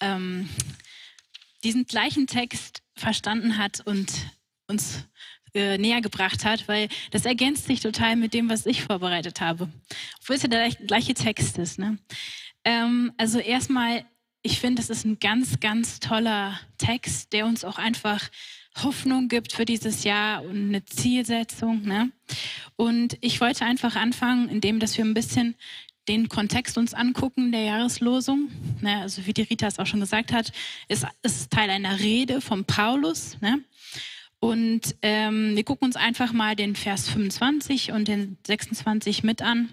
ähm, 0.00 0.48
diesen 1.64 1.86
gleichen 1.86 2.26
Text 2.26 2.82
verstanden 2.94 3.58
hat 3.58 3.80
und 3.80 4.30
uns 4.68 5.04
äh, 5.54 5.78
näher 5.78 6.00
gebracht 6.00 6.44
hat, 6.44 6.66
weil 6.68 6.88
das 7.10 7.24
ergänzt 7.24 7.66
sich 7.66 7.80
total 7.80 8.16
mit 8.16 8.34
dem, 8.34 8.48
was 8.48 8.66
ich 8.66 8.82
vorbereitet 8.82 9.40
habe. 9.40 9.68
Obwohl 10.20 10.36
es 10.36 10.42
ja 10.42 10.48
der 10.48 10.70
gleiche 10.70 11.14
Text 11.14 11.58
ist. 11.58 11.78
Ne? 11.78 11.98
Ähm, 12.64 13.12
also 13.16 13.38
erstmal, 13.38 14.04
ich 14.42 14.58
finde, 14.60 14.80
das 14.80 14.90
ist 14.90 15.04
ein 15.04 15.18
ganz, 15.18 15.60
ganz 15.60 16.00
toller 16.00 16.58
Text, 16.78 17.32
der 17.32 17.46
uns 17.46 17.64
auch 17.64 17.78
einfach 17.78 18.28
Hoffnung 18.82 19.28
gibt 19.28 19.52
für 19.52 19.64
dieses 19.64 20.04
Jahr 20.04 20.42
und 20.42 20.68
eine 20.68 20.84
Zielsetzung. 20.84 21.82
Ne? 21.82 22.10
Und 22.76 23.18
ich 23.20 23.40
wollte 23.40 23.64
einfach 23.64 23.96
anfangen, 23.96 24.48
indem 24.48 24.80
dass 24.80 24.96
wir 24.96 25.04
ein 25.04 25.14
bisschen 25.14 25.54
den 26.08 26.28
Kontext 26.28 26.78
uns 26.78 26.94
angucken 26.94 27.52
der 27.52 27.62
Jahreslosung. 27.62 28.50
Ne? 28.80 29.02
Also 29.02 29.26
wie 29.26 29.32
die 29.32 29.42
Rita 29.42 29.66
es 29.66 29.78
auch 29.78 29.86
schon 29.86 30.00
gesagt 30.00 30.32
hat, 30.32 30.52
ist, 30.88 31.06
ist 31.22 31.50
Teil 31.50 31.70
einer 31.70 32.00
Rede 32.00 32.40
von 32.40 32.64
Paulus. 32.64 33.36
Ne? 33.40 33.62
Und 34.44 34.96
ähm, 35.02 35.54
wir 35.54 35.62
gucken 35.62 35.86
uns 35.86 35.94
einfach 35.94 36.32
mal 36.32 36.56
den 36.56 36.74
Vers 36.74 37.08
25 37.08 37.92
und 37.92 38.08
den 38.08 38.38
26 38.44 39.22
mit 39.22 39.40
an. 39.40 39.68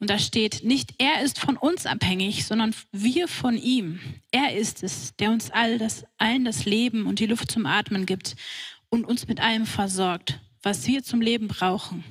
Und 0.00 0.10
da 0.10 0.18
steht, 0.18 0.64
nicht 0.64 0.94
er 0.98 1.22
ist 1.22 1.38
von 1.38 1.56
uns 1.56 1.86
abhängig, 1.86 2.44
sondern 2.44 2.74
wir 2.90 3.28
von 3.28 3.56
ihm. 3.56 4.00
Er 4.32 4.56
ist 4.56 4.82
es, 4.82 5.14
der 5.14 5.30
uns 5.30 5.52
all 5.52 5.78
das, 5.78 6.04
allen 6.18 6.44
das 6.44 6.64
Leben 6.64 7.06
und 7.06 7.20
die 7.20 7.26
Luft 7.26 7.52
zum 7.52 7.66
Atmen 7.66 8.04
gibt 8.04 8.34
und 8.88 9.04
uns 9.04 9.28
mit 9.28 9.40
allem 9.40 9.64
versorgt 9.64 10.40
was 10.68 10.86
wir 10.86 11.02
zum 11.02 11.22
Leben 11.22 11.48
brauchen. 11.48 12.04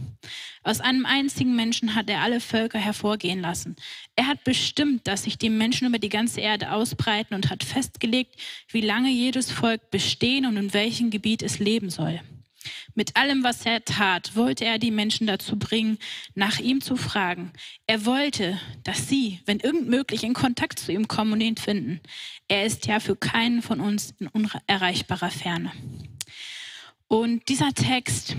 Aus 0.64 0.82
einem 0.82 1.06
einzigen 1.06 1.56
Menschen 1.56 1.94
hat 1.94 2.10
er 2.10 2.22
alle 2.22 2.40
Völker 2.40 2.80
hervorgehen 2.80 3.40
lassen. 3.40 3.76
Er 4.16 4.26
hat 4.26 4.44
bestimmt, 4.44 5.06
dass 5.06 5.26
sich 5.26 5.38
die 5.38 5.52
Menschen 5.52 5.88
über 5.88 6.00
die 6.00 6.10
ganze 6.10 6.42
Erde 6.42 6.72
ausbreiten 6.72 7.36
und 7.36 7.52
hat 7.52 7.64
festgelegt, 7.64 8.36
wie 8.70 8.82
lange 8.82 9.12
jedes 9.12 9.52
Volk 9.52 9.92
bestehen 9.92 10.48
und 10.48 10.58
in 10.58 10.74
welchem 10.74 11.12
Gebiet 11.12 11.44
es 11.44 11.60
leben 11.60 11.92
soll. 11.92 12.20
Mit 12.96 13.16
allem, 13.16 13.44
was 13.44 13.64
er 13.64 13.86
tat, 13.86 14.36
wollte 14.36 14.66
er 14.66 14.80
die 14.80 14.90
Menschen 14.90 15.28
dazu 15.28 15.60
bringen, 15.60 16.00
nach 16.34 16.58
ihm 16.58 16.82
zu 16.82 16.96
fragen. 16.96 17.52
Er 17.86 18.08
wollte, 18.08 18.60
dass 18.84 19.08
sie, 19.08 19.40
wenn 19.46 19.60
irgend 19.60 19.88
möglich, 19.88 20.24
in 20.24 20.34
Kontakt 20.34 20.80
zu 20.80 20.92
ihm 20.92 21.08
kommen 21.08 21.34
und 21.34 21.42
ihn 21.42 21.58
finden. 21.58 22.02
Er 22.48 22.66
ist 22.66 22.88
ja 22.88 23.00
für 23.00 23.16
keinen 23.16 23.62
von 23.62 23.80
uns 23.80 24.16
in 24.20 24.28
unerreichbarer 24.28 25.30
Ferne. 25.30 25.72
Und 27.08 27.48
dieser 27.48 27.74
Text, 27.74 28.36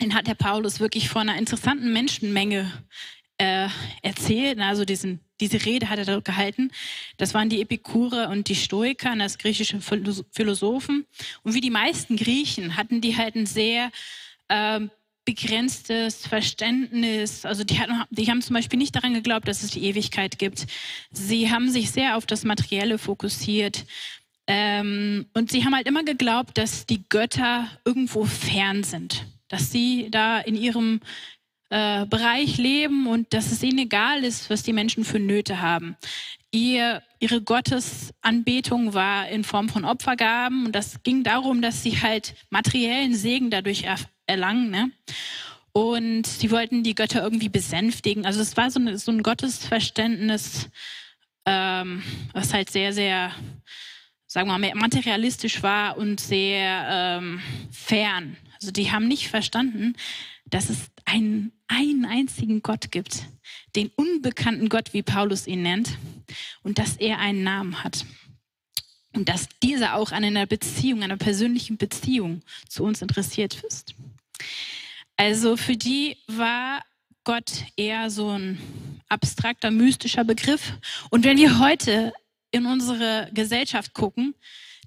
den 0.00 0.14
hat 0.14 0.26
der 0.26 0.34
Paulus 0.34 0.80
wirklich 0.80 1.08
vor 1.08 1.20
einer 1.20 1.36
interessanten 1.36 1.92
Menschenmenge 1.92 2.72
äh, 3.38 3.68
erzählt. 4.02 4.58
Also 4.58 4.84
diesen, 4.84 5.20
diese 5.40 5.64
Rede 5.64 5.88
hat 5.88 5.98
er 5.98 6.04
dort 6.04 6.24
gehalten. 6.24 6.70
Das 7.16 7.34
waren 7.34 7.48
die 7.48 7.60
Epikure 7.60 8.28
und 8.28 8.48
die 8.48 8.56
Stoiker, 8.56 9.14
das 9.16 9.38
griechische 9.38 9.80
Philosophen. 9.80 11.06
Und 11.42 11.54
wie 11.54 11.60
die 11.60 11.70
meisten 11.70 12.16
Griechen 12.16 12.76
hatten 12.76 13.00
die 13.00 13.16
halt 13.16 13.36
ein 13.36 13.46
sehr 13.46 13.90
äh, 14.48 14.80
begrenztes 15.24 16.26
Verständnis. 16.26 17.44
Also 17.44 17.62
die, 17.62 17.78
hatten, 17.78 18.02
die 18.10 18.30
haben 18.30 18.40
zum 18.40 18.54
Beispiel 18.54 18.78
nicht 18.78 18.96
daran 18.96 19.12
geglaubt, 19.12 19.46
dass 19.46 19.62
es 19.62 19.72
die 19.72 19.84
Ewigkeit 19.84 20.38
gibt. 20.38 20.66
Sie 21.10 21.50
haben 21.50 21.70
sich 21.70 21.90
sehr 21.90 22.16
auf 22.16 22.24
das 22.24 22.44
Materielle 22.44 22.98
fokussiert. 22.98 23.84
Ähm, 24.50 25.26
und 25.34 25.50
sie 25.50 25.64
haben 25.64 25.74
halt 25.74 25.86
immer 25.86 26.04
geglaubt, 26.04 26.56
dass 26.56 26.86
die 26.86 27.06
Götter 27.08 27.68
irgendwo 27.84 28.24
fern 28.24 28.82
sind. 28.82 29.26
Dass 29.48 29.70
sie 29.70 30.08
da 30.10 30.40
in 30.40 30.56
ihrem 30.56 31.00
äh, 31.70 32.06
Bereich 32.06 32.56
leben 32.56 33.06
und 33.06 33.32
dass 33.34 33.52
es 33.52 33.62
ihnen 33.62 33.78
egal 33.80 34.24
ist, 34.24 34.48
was 34.48 34.62
die 34.62 34.72
Menschen 34.72 35.04
für 35.04 35.18
Nöte 35.18 35.60
haben. 35.60 35.96
Ihr, 36.50 37.02
ihre 37.20 37.42
Gottesanbetung 37.42 38.94
war 38.94 39.28
in 39.28 39.44
Form 39.44 39.68
von 39.68 39.84
Opfergaben 39.84 40.64
und 40.64 40.74
das 40.74 41.02
ging 41.02 41.24
darum, 41.24 41.60
dass 41.60 41.82
sie 41.82 42.00
halt 42.00 42.34
materiellen 42.48 43.14
Segen 43.14 43.50
dadurch 43.50 43.82
er, 43.82 43.96
erlangen. 44.26 44.70
Ne? 44.70 44.90
Und 45.72 46.26
sie 46.26 46.50
wollten 46.50 46.82
die 46.82 46.94
Götter 46.94 47.22
irgendwie 47.22 47.50
besänftigen. 47.50 48.24
Also 48.24 48.40
es 48.40 48.56
war 48.56 48.70
so, 48.70 48.80
eine, 48.80 48.96
so 48.96 49.12
ein 49.12 49.22
Gottesverständnis, 49.22 50.70
ähm, 51.44 52.02
was 52.32 52.54
halt 52.54 52.70
sehr, 52.70 52.94
sehr, 52.94 53.30
sagen 54.28 54.48
wir 54.48 54.58
mal, 54.58 54.74
materialistisch 54.74 55.62
war 55.62 55.96
und 55.96 56.20
sehr 56.20 56.86
ähm, 56.88 57.40
fern. 57.72 58.36
Also 58.60 58.70
die 58.70 58.92
haben 58.92 59.08
nicht 59.08 59.28
verstanden, 59.28 59.96
dass 60.44 60.68
es 60.68 60.90
einen, 61.06 61.52
einen 61.66 62.04
einzigen 62.04 62.62
Gott 62.62 62.92
gibt, 62.92 63.24
den 63.74 63.90
unbekannten 63.96 64.68
Gott, 64.68 64.92
wie 64.92 65.02
Paulus 65.02 65.46
ihn 65.46 65.62
nennt, 65.62 65.96
und 66.62 66.78
dass 66.78 66.96
er 66.96 67.18
einen 67.18 67.42
Namen 67.42 67.82
hat. 67.82 68.04
Und 69.14 69.30
dass 69.30 69.48
dieser 69.62 69.94
auch 69.94 70.12
an 70.12 70.22
einer 70.22 70.46
Beziehung, 70.46 71.02
einer 71.02 71.16
persönlichen 71.16 71.78
Beziehung 71.78 72.42
zu 72.68 72.84
uns 72.84 73.00
interessiert 73.00 73.62
ist. 73.66 73.94
Also 75.16 75.56
für 75.56 75.76
die 75.76 76.18
war 76.26 76.82
Gott 77.24 77.64
eher 77.76 78.10
so 78.10 78.30
ein 78.30 78.58
abstrakter, 79.08 79.70
mystischer 79.70 80.24
Begriff. 80.24 80.74
Und 81.10 81.24
wenn 81.24 81.38
wir 81.38 81.58
heute 81.58 82.12
in 82.50 82.66
unsere 82.66 83.30
Gesellschaft 83.32 83.94
gucken, 83.94 84.34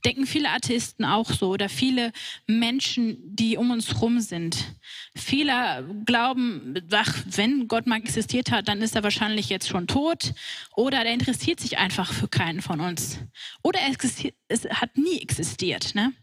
denken 0.05 0.25
viele 0.25 0.49
Atheisten 0.49 1.05
auch 1.05 1.29
so 1.31 1.49
oder 1.49 1.69
viele 1.69 2.11
Menschen, 2.47 3.17
die 3.23 3.57
um 3.57 3.71
uns 3.71 3.93
herum 3.93 4.19
sind. 4.19 4.75
Viele 5.15 5.87
glauben, 6.05 6.75
ach, 6.91 7.23
wenn 7.25 7.67
Gott 7.67 7.87
mal 7.87 7.97
existiert 7.97 8.51
hat, 8.51 8.67
dann 8.67 8.81
ist 8.81 8.95
er 8.95 9.03
wahrscheinlich 9.03 9.49
jetzt 9.49 9.67
schon 9.67 9.87
tot 9.87 10.33
oder 10.75 11.03
der 11.03 11.13
interessiert 11.13 11.59
sich 11.59 11.77
einfach 11.77 12.11
für 12.11 12.27
keinen 12.27 12.61
von 12.61 12.79
uns. 12.79 13.19
Oder 13.63 13.79
es 14.47 14.65
hat 14.65 14.97
nie 14.97 15.19
existiert. 15.19 15.93
Ne? 15.95 16.13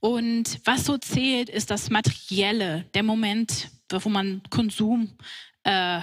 Und 0.00 0.60
was 0.64 0.84
so 0.84 0.98
zählt, 0.98 1.48
ist 1.48 1.70
das 1.70 1.90
Materielle, 1.90 2.84
der 2.94 3.02
Moment, 3.02 3.68
wo 3.90 4.08
man 4.08 4.42
Konsum 4.50 5.16
äh, 5.64 6.00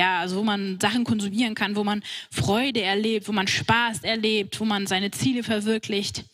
ja, 0.00 0.20
also 0.20 0.36
wo 0.36 0.44
man 0.44 0.80
Sachen 0.80 1.04
konsumieren 1.04 1.54
kann, 1.54 1.76
wo 1.76 1.84
man 1.84 2.02
Freude 2.30 2.80
erlebt, 2.80 3.28
wo 3.28 3.32
man 3.32 3.46
Spaß 3.46 4.02
erlebt, 4.02 4.58
wo 4.58 4.64
man 4.64 4.86
seine 4.86 5.10
Ziele 5.10 5.42
verwirklicht. 5.42 6.24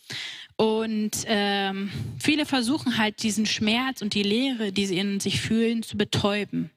Und 0.55 1.11
ähm, 1.27 1.91
viele 2.21 2.47
versuchen 2.47 2.97
halt 2.97 3.25
diesen 3.25 3.45
Schmerz 3.45 4.03
und 4.03 4.15
die 4.15 4.23
Leere, 4.23 4.71
die 4.71 4.87
sie 4.87 4.99
in 4.99 5.19
sich 5.19 5.41
fühlen, 5.41 5.83
zu 5.83 5.97
betäuben. 5.99 6.71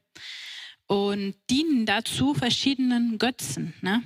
Und 0.88 1.36
dienen 1.51 1.86
dazu 1.86 2.34
verschiedenen 2.34 3.19
Götzen. 3.19 3.75
Ne? 3.81 4.01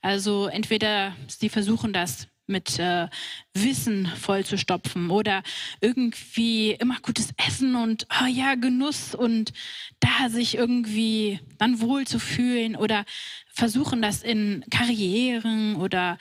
Also 0.00 0.46
entweder 0.46 1.16
sie 1.26 1.48
versuchen 1.48 1.92
das 1.92 2.28
mit 2.50 2.78
äh, 2.78 3.08
Wissen 3.54 4.06
vollzustopfen 4.06 5.10
oder 5.10 5.42
irgendwie 5.80 6.72
immer 6.72 6.98
gutes 7.00 7.30
Essen 7.36 7.76
und 7.76 8.06
oh 8.22 8.26
ja, 8.26 8.56
Genuss 8.56 9.14
und 9.14 9.52
da 10.00 10.28
sich 10.28 10.56
irgendwie 10.56 11.40
dann 11.58 11.80
wohl 11.80 12.06
zu 12.06 12.18
fühlen 12.18 12.76
oder 12.76 13.04
versuchen 13.52 14.02
das 14.02 14.22
in 14.22 14.64
Karrieren 14.70 15.76
oder 15.76 16.18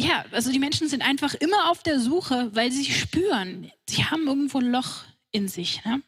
ja, 0.00 0.24
also 0.30 0.52
die 0.52 0.60
Menschen 0.60 0.88
sind 0.88 1.02
einfach 1.02 1.34
immer 1.34 1.70
auf 1.70 1.82
der 1.82 1.98
Suche, 1.98 2.54
weil 2.54 2.70
sie 2.70 2.84
spüren, 2.84 3.72
sie 3.88 4.04
haben 4.04 4.26
irgendwo 4.28 4.58
ein 4.58 4.70
Loch 4.70 5.04
in 5.32 5.48
sich. 5.48 5.84
Ne? 5.84 6.02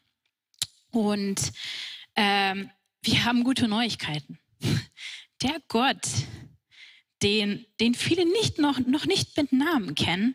Und 0.92 1.52
ähm, 2.14 2.70
wir 3.02 3.24
haben 3.24 3.44
gute 3.44 3.66
Neuigkeiten. 3.66 4.38
Der 5.42 5.56
Gott, 5.68 6.06
den, 7.22 7.66
den 7.80 7.94
viele 7.94 8.26
nicht 8.26 8.58
noch, 8.58 8.78
noch 8.78 9.06
nicht 9.06 9.36
mit 9.36 9.52
Namen 9.52 9.94
kennen, 9.94 10.34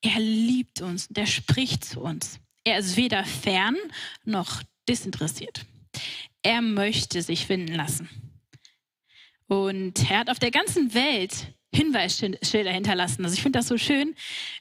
er 0.00 0.20
liebt 0.20 0.80
uns, 0.80 1.08
der 1.08 1.26
spricht 1.26 1.84
zu 1.84 2.00
uns. 2.00 2.38
Er 2.64 2.78
ist 2.78 2.96
weder 2.96 3.24
fern 3.24 3.76
noch 4.24 4.62
disinteressiert. 4.88 5.64
Er 6.42 6.62
möchte 6.62 7.22
sich 7.22 7.46
finden 7.46 7.74
lassen. 7.74 8.08
Und 9.48 10.10
er 10.10 10.20
hat 10.20 10.30
auf 10.30 10.38
der 10.38 10.50
ganzen 10.50 10.94
Welt 10.94 11.54
Hinweisschilder 11.74 12.72
hinterlassen. 12.72 13.24
Also 13.24 13.34
ich 13.34 13.42
finde 13.42 13.58
das 13.58 13.68
so 13.68 13.76
schön, 13.76 14.14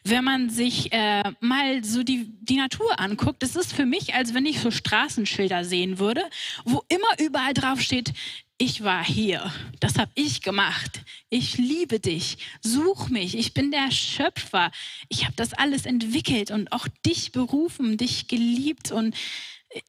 wenn 0.04 0.24
man 0.24 0.50
sich 0.50 0.92
äh, 0.92 1.24
mal 1.40 1.84
so 1.84 2.04
die, 2.04 2.26
die 2.42 2.58
Natur 2.58 3.00
anguckt. 3.00 3.44
Es 3.44 3.56
ist 3.56 3.74
für 3.74 3.86
mich, 3.86 4.14
als 4.14 4.34
wenn 4.34 4.46
ich 4.46 4.60
so 4.60 4.72
Straßenschilder 4.72 5.64
sehen 5.64 6.00
würde, 6.00 6.24
wo 6.66 6.84
immer 6.90 7.26
überall 7.26 7.54
drauf 7.54 7.80
steht, 7.80 8.14
ich 8.58 8.84
war 8.84 9.06
hier, 9.06 9.54
das 9.80 9.98
habe 10.00 10.12
ich 10.16 10.42
gemacht. 10.42 11.02
Ich 11.30 11.58
liebe 11.58 12.00
dich, 12.00 12.40
such 12.62 13.10
mich, 13.10 13.38
ich 13.38 13.54
bin 13.54 13.72
der 13.72 13.92
Schöpfer. 13.92 14.72
Ich 15.10 15.26
habe 15.26 15.36
das 15.36 15.54
alles 15.54 15.86
entwickelt 15.86 16.50
und 16.50 16.72
auch 16.72 16.88
dich 17.06 17.32
berufen, 17.32 17.98
dich 17.98 18.28
geliebt. 18.28 18.92
Und 18.92 19.16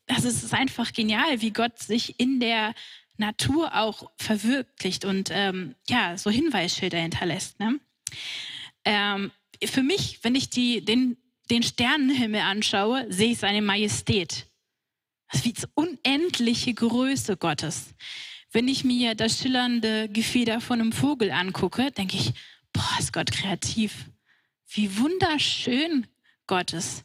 also 0.07 0.29
es 0.29 0.43
ist 0.43 0.53
einfach 0.53 0.93
genial, 0.93 1.41
wie 1.41 1.51
Gott 1.51 1.79
sich 1.79 2.21
in 2.21 2.41
der 2.41 2.75
Natur 3.17 3.75
auch 3.75 4.11
verwirklicht 4.17 5.05
und 5.05 5.31
ähm, 5.33 5.75
ja, 5.89 6.19
so 6.19 6.31
Hinweisschilder 6.31 6.99
hinterlässt. 6.99 7.59
Ne? 7.59 7.81
Ähm, 8.85 9.33
für 9.65 9.83
mich, 9.83 10.21
wenn 10.23 10.35
ich 10.35 10.51
die, 10.51 10.85
den, 10.85 11.17
den 11.51 11.63
Sternenhimmel 11.63 12.43
anschaue, 12.43 13.07
sehe 13.09 13.33
ich 13.33 13.39
seine 13.39 13.63
Majestät. 13.63 14.47
Das 15.31 15.45
ist 15.45 15.63
die 15.63 15.67
unendliche 15.75 16.75
Größe 16.75 17.37
Gottes. 17.37 17.95
Wenn 18.51 18.69
ich 18.69 18.85
mir 18.85 19.15
das 19.15 19.39
schillernde 19.39 20.09
Gefieder 20.09 20.61
von 20.61 20.81
einem 20.81 20.93
Vogel 20.93 21.31
angucke, 21.31 21.91
denke 21.91 22.17
ich, 22.17 22.33
boah, 22.73 22.97
ist 22.99 23.13
Gott 23.13 23.31
kreativ. 23.31 24.07
Wie 24.69 24.99
wunderschön 24.99 26.07
Gott 26.47 26.73
ist. 26.73 27.05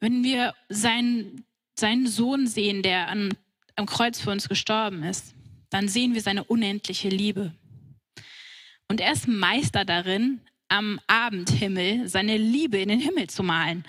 Wenn 0.00 0.24
wir 0.24 0.54
seinen, 0.68 1.44
seinen 1.74 2.06
Sohn 2.06 2.46
sehen, 2.46 2.82
der 2.82 3.08
an, 3.08 3.34
am 3.76 3.86
Kreuz 3.86 4.20
für 4.20 4.30
uns 4.30 4.48
gestorben 4.48 5.02
ist, 5.04 5.34
dann 5.70 5.88
sehen 5.88 6.14
wir 6.14 6.22
seine 6.22 6.44
unendliche 6.44 7.08
Liebe. 7.08 7.54
Und 8.88 9.00
er 9.00 9.12
ist 9.12 9.28
Meister 9.28 9.84
darin, 9.84 10.40
am 10.68 11.00
Abendhimmel 11.06 12.08
seine 12.08 12.36
Liebe 12.36 12.78
in 12.78 12.88
den 12.88 13.00
Himmel 13.00 13.28
zu 13.28 13.42
malen 13.42 13.84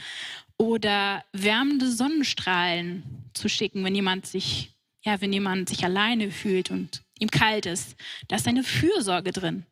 oder 0.58 1.24
wärmende 1.34 1.92
Sonnenstrahlen 1.92 3.04
zu 3.34 3.50
schicken, 3.50 3.84
wenn 3.84 3.96
jemand 3.96 4.26
sich 4.26 4.72
ja, 5.10 5.22
wenn 5.22 5.34
jemand 5.34 5.70
sich 5.70 5.84
alleine 5.84 6.32
fühlt 6.32 6.72
und 6.72 7.02
ihm 7.20 7.32
kalt 7.32 7.66
ist, 7.66 7.96
da 8.28 8.36
ist 8.36 8.48
eine 8.48 8.64
Fürsorge 8.64 9.32
drin. 9.32 9.66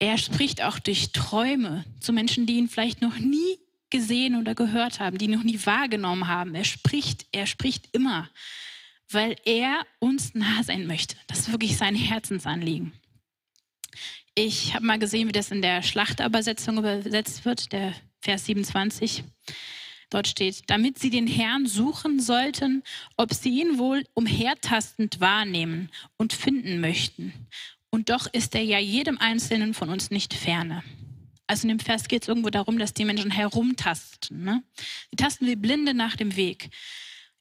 Er 0.00 0.18
spricht 0.18 0.62
auch 0.62 0.78
durch 0.78 1.12
Träume 1.12 1.84
zu 2.00 2.12
Menschen, 2.12 2.46
die 2.46 2.56
ihn 2.56 2.68
vielleicht 2.68 3.00
noch 3.00 3.16
nie 3.18 3.58
gesehen 3.90 4.36
oder 4.36 4.54
gehört 4.54 5.00
haben, 5.00 5.18
die 5.18 5.26
ihn 5.26 5.30
noch 5.32 5.44
nie 5.44 5.58
wahrgenommen 5.64 6.28
haben. 6.28 6.54
Er 6.54 6.64
spricht, 6.64 7.26
er 7.32 7.46
spricht 7.46 7.88
immer, 7.92 8.28
weil 9.10 9.36
er 9.44 9.86
uns 9.98 10.34
nah 10.34 10.62
sein 10.62 10.86
möchte. 10.86 11.16
Das 11.26 11.40
ist 11.40 11.52
wirklich 11.52 11.76
sein 11.76 11.94
Herzensanliegen. 11.94 12.92
Ich 14.34 14.74
habe 14.74 14.86
mal 14.86 14.98
gesehen, 14.98 15.28
wie 15.28 15.32
das 15.32 15.50
in 15.50 15.62
der 15.62 15.82
Schlachtübersetzung 15.82 16.78
übersetzt 16.78 17.44
wird, 17.44 17.72
der 17.72 17.94
Vers 18.20 18.46
27. 18.46 19.24
Dort 20.10 20.26
steht, 20.26 20.62
damit 20.68 20.98
sie 20.98 21.10
den 21.10 21.26
Herrn 21.26 21.66
suchen 21.66 22.20
sollten, 22.20 22.82
ob 23.16 23.34
sie 23.34 23.60
ihn 23.60 23.78
wohl 23.78 24.04
umhertastend 24.14 25.20
wahrnehmen 25.20 25.90
und 26.16 26.32
finden 26.32 26.80
möchten. 26.80 27.32
Und 27.90 28.08
doch 28.08 28.26
ist 28.26 28.54
er 28.54 28.62
ja 28.62 28.78
jedem 28.78 29.18
Einzelnen 29.18 29.74
von 29.74 29.90
uns 29.90 30.10
nicht 30.10 30.34
ferne. 30.34 30.82
Also 31.46 31.62
in 31.62 31.68
dem 31.68 31.80
Vers 31.80 32.08
geht 32.08 32.22
es 32.22 32.28
irgendwo 32.28 32.50
darum, 32.50 32.78
dass 32.78 32.94
die 32.94 33.04
Menschen 33.04 33.30
herumtasten. 33.30 34.44
Ne? 34.44 34.62
Sie 35.10 35.16
tasten 35.16 35.46
wie 35.46 35.56
Blinde 35.56 35.94
nach 35.94 36.16
dem 36.16 36.36
Weg. 36.36 36.70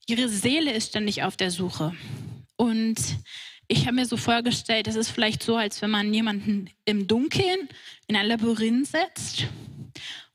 Ihre 0.07 0.29
Seele 0.29 0.71
ist 0.71 0.89
ständig 0.89 1.23
auf 1.23 1.35
der 1.35 1.51
Suche. 1.51 1.93
Und 2.55 2.97
ich 3.67 3.85
habe 3.85 3.95
mir 3.95 4.05
so 4.05 4.15
vorgestellt, 4.15 4.87
es 4.87 4.95
ist 4.95 5.09
vielleicht 5.09 5.43
so, 5.43 5.57
als 5.57 5.81
wenn 5.81 5.91
man 5.91 6.13
jemanden 6.13 6.69
im 6.85 7.07
Dunkeln 7.07 7.67
in 8.07 8.15
ein 8.15 8.27
Labyrinth 8.27 8.87
setzt 8.87 9.47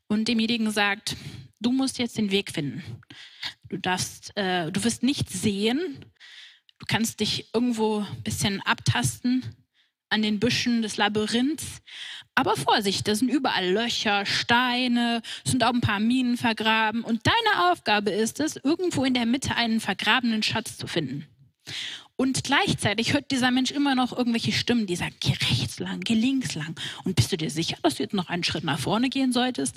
und 0.06 0.28
demjenigen 0.28 0.70
sagt, 0.70 1.16
du 1.62 1.72
musst 1.72 1.98
jetzt 1.98 2.18
den 2.18 2.30
Weg 2.30 2.50
finden. 2.50 2.82
Du 3.68 3.78
darfst, 3.78 4.36
äh, 4.36 4.70
du 4.70 4.84
wirst 4.84 5.02
nicht 5.02 5.30
sehen. 5.30 6.04
Du 6.78 6.86
kannst 6.86 7.20
dich 7.20 7.48
irgendwo 7.54 8.00
ein 8.00 8.22
bisschen 8.22 8.60
abtasten, 8.62 9.44
an 10.08 10.22
den 10.22 10.40
Büschen 10.40 10.82
des 10.82 10.96
Labyrinths. 10.96 11.80
Aber 12.34 12.56
Vorsicht, 12.56 13.06
da 13.06 13.14
sind 13.14 13.28
überall 13.28 13.70
Löcher, 13.70 14.26
Steine, 14.26 15.22
sind 15.44 15.64
auch 15.64 15.72
ein 15.72 15.80
paar 15.80 16.00
Minen 16.00 16.36
vergraben. 16.36 17.02
Und 17.02 17.26
deine 17.26 17.70
Aufgabe 17.70 18.10
ist 18.10 18.40
es, 18.40 18.56
irgendwo 18.56 19.04
in 19.04 19.14
der 19.14 19.26
Mitte 19.26 19.54
einen 19.54 19.80
vergrabenen 19.80 20.42
Schatz 20.42 20.76
zu 20.76 20.86
finden. 20.86 21.26
Und 22.16 22.44
gleichzeitig 22.44 23.12
hört 23.14 23.30
dieser 23.30 23.50
Mensch 23.50 23.70
immer 23.70 23.94
noch 23.94 24.16
irgendwelche 24.16 24.52
Stimmen, 24.52 24.86
die 24.86 24.96
sagen, 24.96 25.14
geh 25.20 25.32
rechts 25.50 25.78
lang, 25.78 26.00
geh 26.00 26.14
links 26.14 26.54
lang. 26.54 26.74
Und 27.04 27.16
bist 27.16 27.32
du 27.32 27.36
dir 27.36 27.50
sicher, 27.50 27.76
dass 27.82 27.96
du 27.96 28.02
jetzt 28.02 28.14
noch 28.14 28.28
einen 28.28 28.44
Schritt 28.44 28.64
nach 28.64 28.78
vorne 28.78 29.08
gehen 29.08 29.32
solltest? 29.32 29.76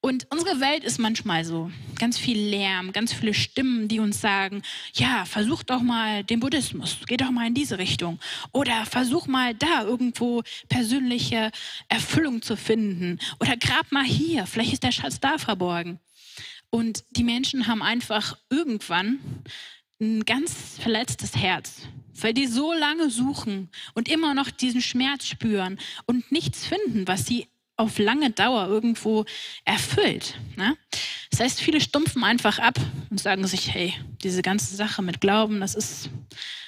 Und 0.00 0.26
unsere 0.30 0.60
Welt 0.60 0.84
ist 0.84 0.98
manchmal 0.98 1.44
so. 1.44 1.70
Ganz 1.98 2.16
viel 2.16 2.38
Lärm, 2.38 2.92
ganz 2.92 3.12
viele 3.12 3.34
Stimmen, 3.34 3.88
die 3.88 3.98
uns 3.98 4.20
sagen, 4.20 4.62
ja, 4.94 5.24
versuch 5.24 5.62
doch 5.62 5.80
mal 5.80 6.22
den 6.22 6.38
Buddhismus, 6.38 6.98
geh 7.06 7.16
doch 7.16 7.30
mal 7.30 7.48
in 7.48 7.54
diese 7.54 7.78
Richtung. 7.78 8.20
Oder 8.52 8.86
versuch 8.86 9.26
mal 9.26 9.54
da 9.54 9.82
irgendwo 9.82 10.42
persönliche 10.68 11.50
Erfüllung 11.88 12.42
zu 12.42 12.56
finden. 12.56 13.18
Oder 13.40 13.56
grab 13.56 13.90
mal 13.90 14.04
hier, 14.04 14.46
vielleicht 14.46 14.74
ist 14.74 14.84
der 14.84 14.92
Schatz 14.92 15.18
da 15.18 15.38
verborgen. 15.38 15.98
Und 16.70 17.04
die 17.10 17.24
Menschen 17.24 17.66
haben 17.66 17.82
einfach 17.82 18.36
irgendwann 18.50 19.18
ein 20.00 20.24
ganz 20.24 20.78
verletztes 20.78 21.36
Herz, 21.36 21.82
weil 22.20 22.34
die 22.34 22.46
so 22.46 22.72
lange 22.72 23.10
suchen 23.10 23.70
und 23.94 24.08
immer 24.08 24.34
noch 24.34 24.50
diesen 24.50 24.82
Schmerz 24.82 25.26
spüren 25.26 25.78
und 26.06 26.30
nichts 26.30 26.66
finden, 26.66 27.08
was 27.08 27.26
sie 27.26 27.48
auf 27.76 27.98
lange 27.98 28.30
Dauer 28.30 28.66
irgendwo 28.68 29.24
erfüllt. 29.64 30.38
Ne? 30.56 30.76
Das 31.30 31.40
heißt, 31.40 31.60
viele 31.60 31.80
stumpfen 31.80 32.24
einfach 32.24 32.58
ab 32.58 32.78
und 33.10 33.20
sagen 33.20 33.46
sich, 33.46 33.72
hey, 33.72 33.94
diese 34.22 34.42
ganze 34.42 34.74
Sache 34.76 35.02
mit 35.02 35.20
Glauben, 35.20 35.60
das 35.60 35.74
ist, 35.74 36.08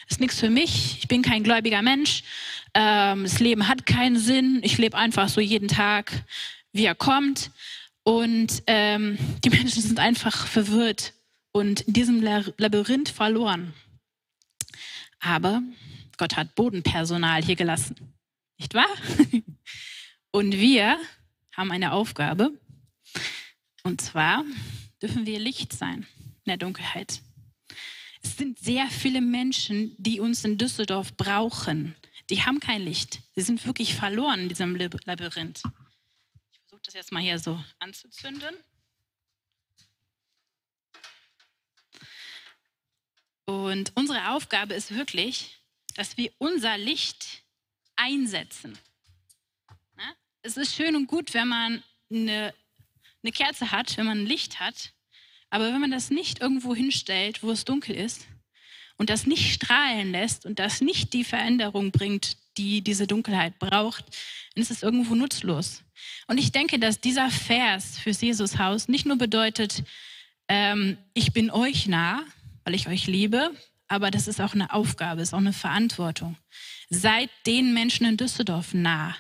ist 0.08 0.20
nichts 0.20 0.38
für 0.38 0.50
mich. 0.50 0.98
Ich 0.98 1.08
bin 1.08 1.22
kein 1.22 1.42
gläubiger 1.42 1.82
Mensch. 1.82 2.22
Ähm, 2.74 3.22
das 3.22 3.40
Leben 3.40 3.68
hat 3.68 3.86
keinen 3.86 4.18
Sinn. 4.18 4.60
Ich 4.62 4.76
lebe 4.78 4.96
einfach 4.96 5.28
so 5.28 5.40
jeden 5.40 5.68
Tag, 5.68 6.12
wie 6.72 6.84
er 6.84 6.94
kommt. 6.94 7.50
Und 8.02 8.62
ähm, 8.66 9.18
die 9.44 9.50
Menschen 9.50 9.82
sind 9.82 9.98
einfach 9.98 10.46
verwirrt 10.46 11.14
und 11.52 11.82
in 11.82 11.92
diesem 11.94 12.22
Labyrinth 12.22 13.08
verloren. 13.08 13.72
Aber 15.20 15.62
Gott 16.16 16.36
hat 16.36 16.54
Bodenpersonal 16.54 17.42
hier 17.42 17.56
gelassen. 17.56 17.96
Nicht 18.58 18.74
wahr? 18.74 18.88
Und 20.30 20.52
wir 20.52 20.98
haben 21.52 21.72
eine 21.72 21.92
Aufgabe. 21.92 22.52
Und 23.82 24.00
zwar 24.00 24.44
dürfen 25.00 25.26
wir 25.26 25.38
Licht 25.38 25.72
sein 25.72 26.06
in 26.44 26.50
der 26.50 26.56
Dunkelheit. 26.56 27.22
Es 28.22 28.36
sind 28.36 28.58
sehr 28.58 28.88
viele 28.88 29.20
Menschen, 29.20 29.94
die 29.98 30.20
uns 30.20 30.44
in 30.44 30.58
Düsseldorf 30.58 31.16
brauchen. 31.16 31.96
Die 32.30 32.42
haben 32.42 32.60
kein 32.60 32.82
Licht. 32.82 33.20
Sie 33.34 33.40
sind 33.40 33.64
wirklich 33.64 33.94
verloren 33.94 34.40
in 34.40 34.48
diesem 34.48 34.76
Labyrinth. 34.76 35.62
Ich 36.52 36.58
versuche 36.60 36.82
das 36.84 36.94
jetzt 36.94 37.12
mal 37.12 37.22
hier 37.22 37.38
so 37.38 37.62
anzuzünden. 37.78 38.54
Und 43.46 43.92
unsere 43.94 44.32
Aufgabe 44.32 44.74
ist 44.74 44.94
wirklich, 44.94 45.58
dass 45.94 46.18
wir 46.18 46.30
unser 46.36 46.76
Licht 46.76 47.42
einsetzen 47.96 48.78
es 50.42 50.56
ist 50.56 50.74
schön 50.74 50.96
und 50.96 51.06
gut, 51.06 51.34
wenn 51.34 51.48
man 51.48 51.82
eine, 52.10 52.54
eine 53.22 53.32
Kerze 53.32 53.70
hat, 53.70 53.96
wenn 53.96 54.06
man 54.06 54.20
ein 54.20 54.26
Licht 54.26 54.60
hat. 54.60 54.92
Aber 55.50 55.72
wenn 55.72 55.80
man 55.80 55.90
das 55.90 56.10
nicht 56.10 56.40
irgendwo 56.40 56.74
hinstellt, 56.74 57.42
wo 57.42 57.50
es 57.50 57.64
dunkel 57.64 57.96
ist 57.96 58.26
und 58.96 59.10
das 59.10 59.26
nicht 59.26 59.52
strahlen 59.52 60.12
lässt 60.12 60.44
und 60.44 60.58
das 60.58 60.80
nicht 60.80 61.12
die 61.12 61.24
Veränderung 61.24 61.90
bringt, 61.90 62.36
die 62.58 62.82
diese 62.82 63.06
Dunkelheit 63.06 63.58
braucht, 63.58 64.04
dann 64.54 64.62
ist 64.62 64.70
es 64.70 64.82
irgendwo 64.82 65.14
nutzlos. 65.14 65.82
Und 66.26 66.38
ich 66.38 66.52
denke, 66.52 66.78
dass 66.78 67.00
dieser 67.00 67.30
Vers 67.30 67.98
fürs 67.98 68.20
Jesushaus 68.20 68.88
nicht 68.88 69.06
nur 69.06 69.16
bedeutet, 69.16 69.84
ähm, 70.48 70.98
ich 71.14 71.32
bin 71.32 71.50
euch 71.50 71.86
nah, 71.86 72.24
weil 72.64 72.74
ich 72.74 72.88
euch 72.88 73.06
liebe, 73.06 73.50
aber 73.86 74.10
das 74.10 74.28
ist 74.28 74.40
auch 74.40 74.54
eine 74.54 74.72
Aufgabe, 74.72 75.22
ist 75.22 75.32
auch 75.32 75.38
eine 75.38 75.52
Verantwortung. 75.52 76.36
Seid 76.90 77.30
den 77.46 77.72
Menschen 77.72 78.06
in 78.06 78.16
Düsseldorf 78.16 78.74
nah. 78.74 79.16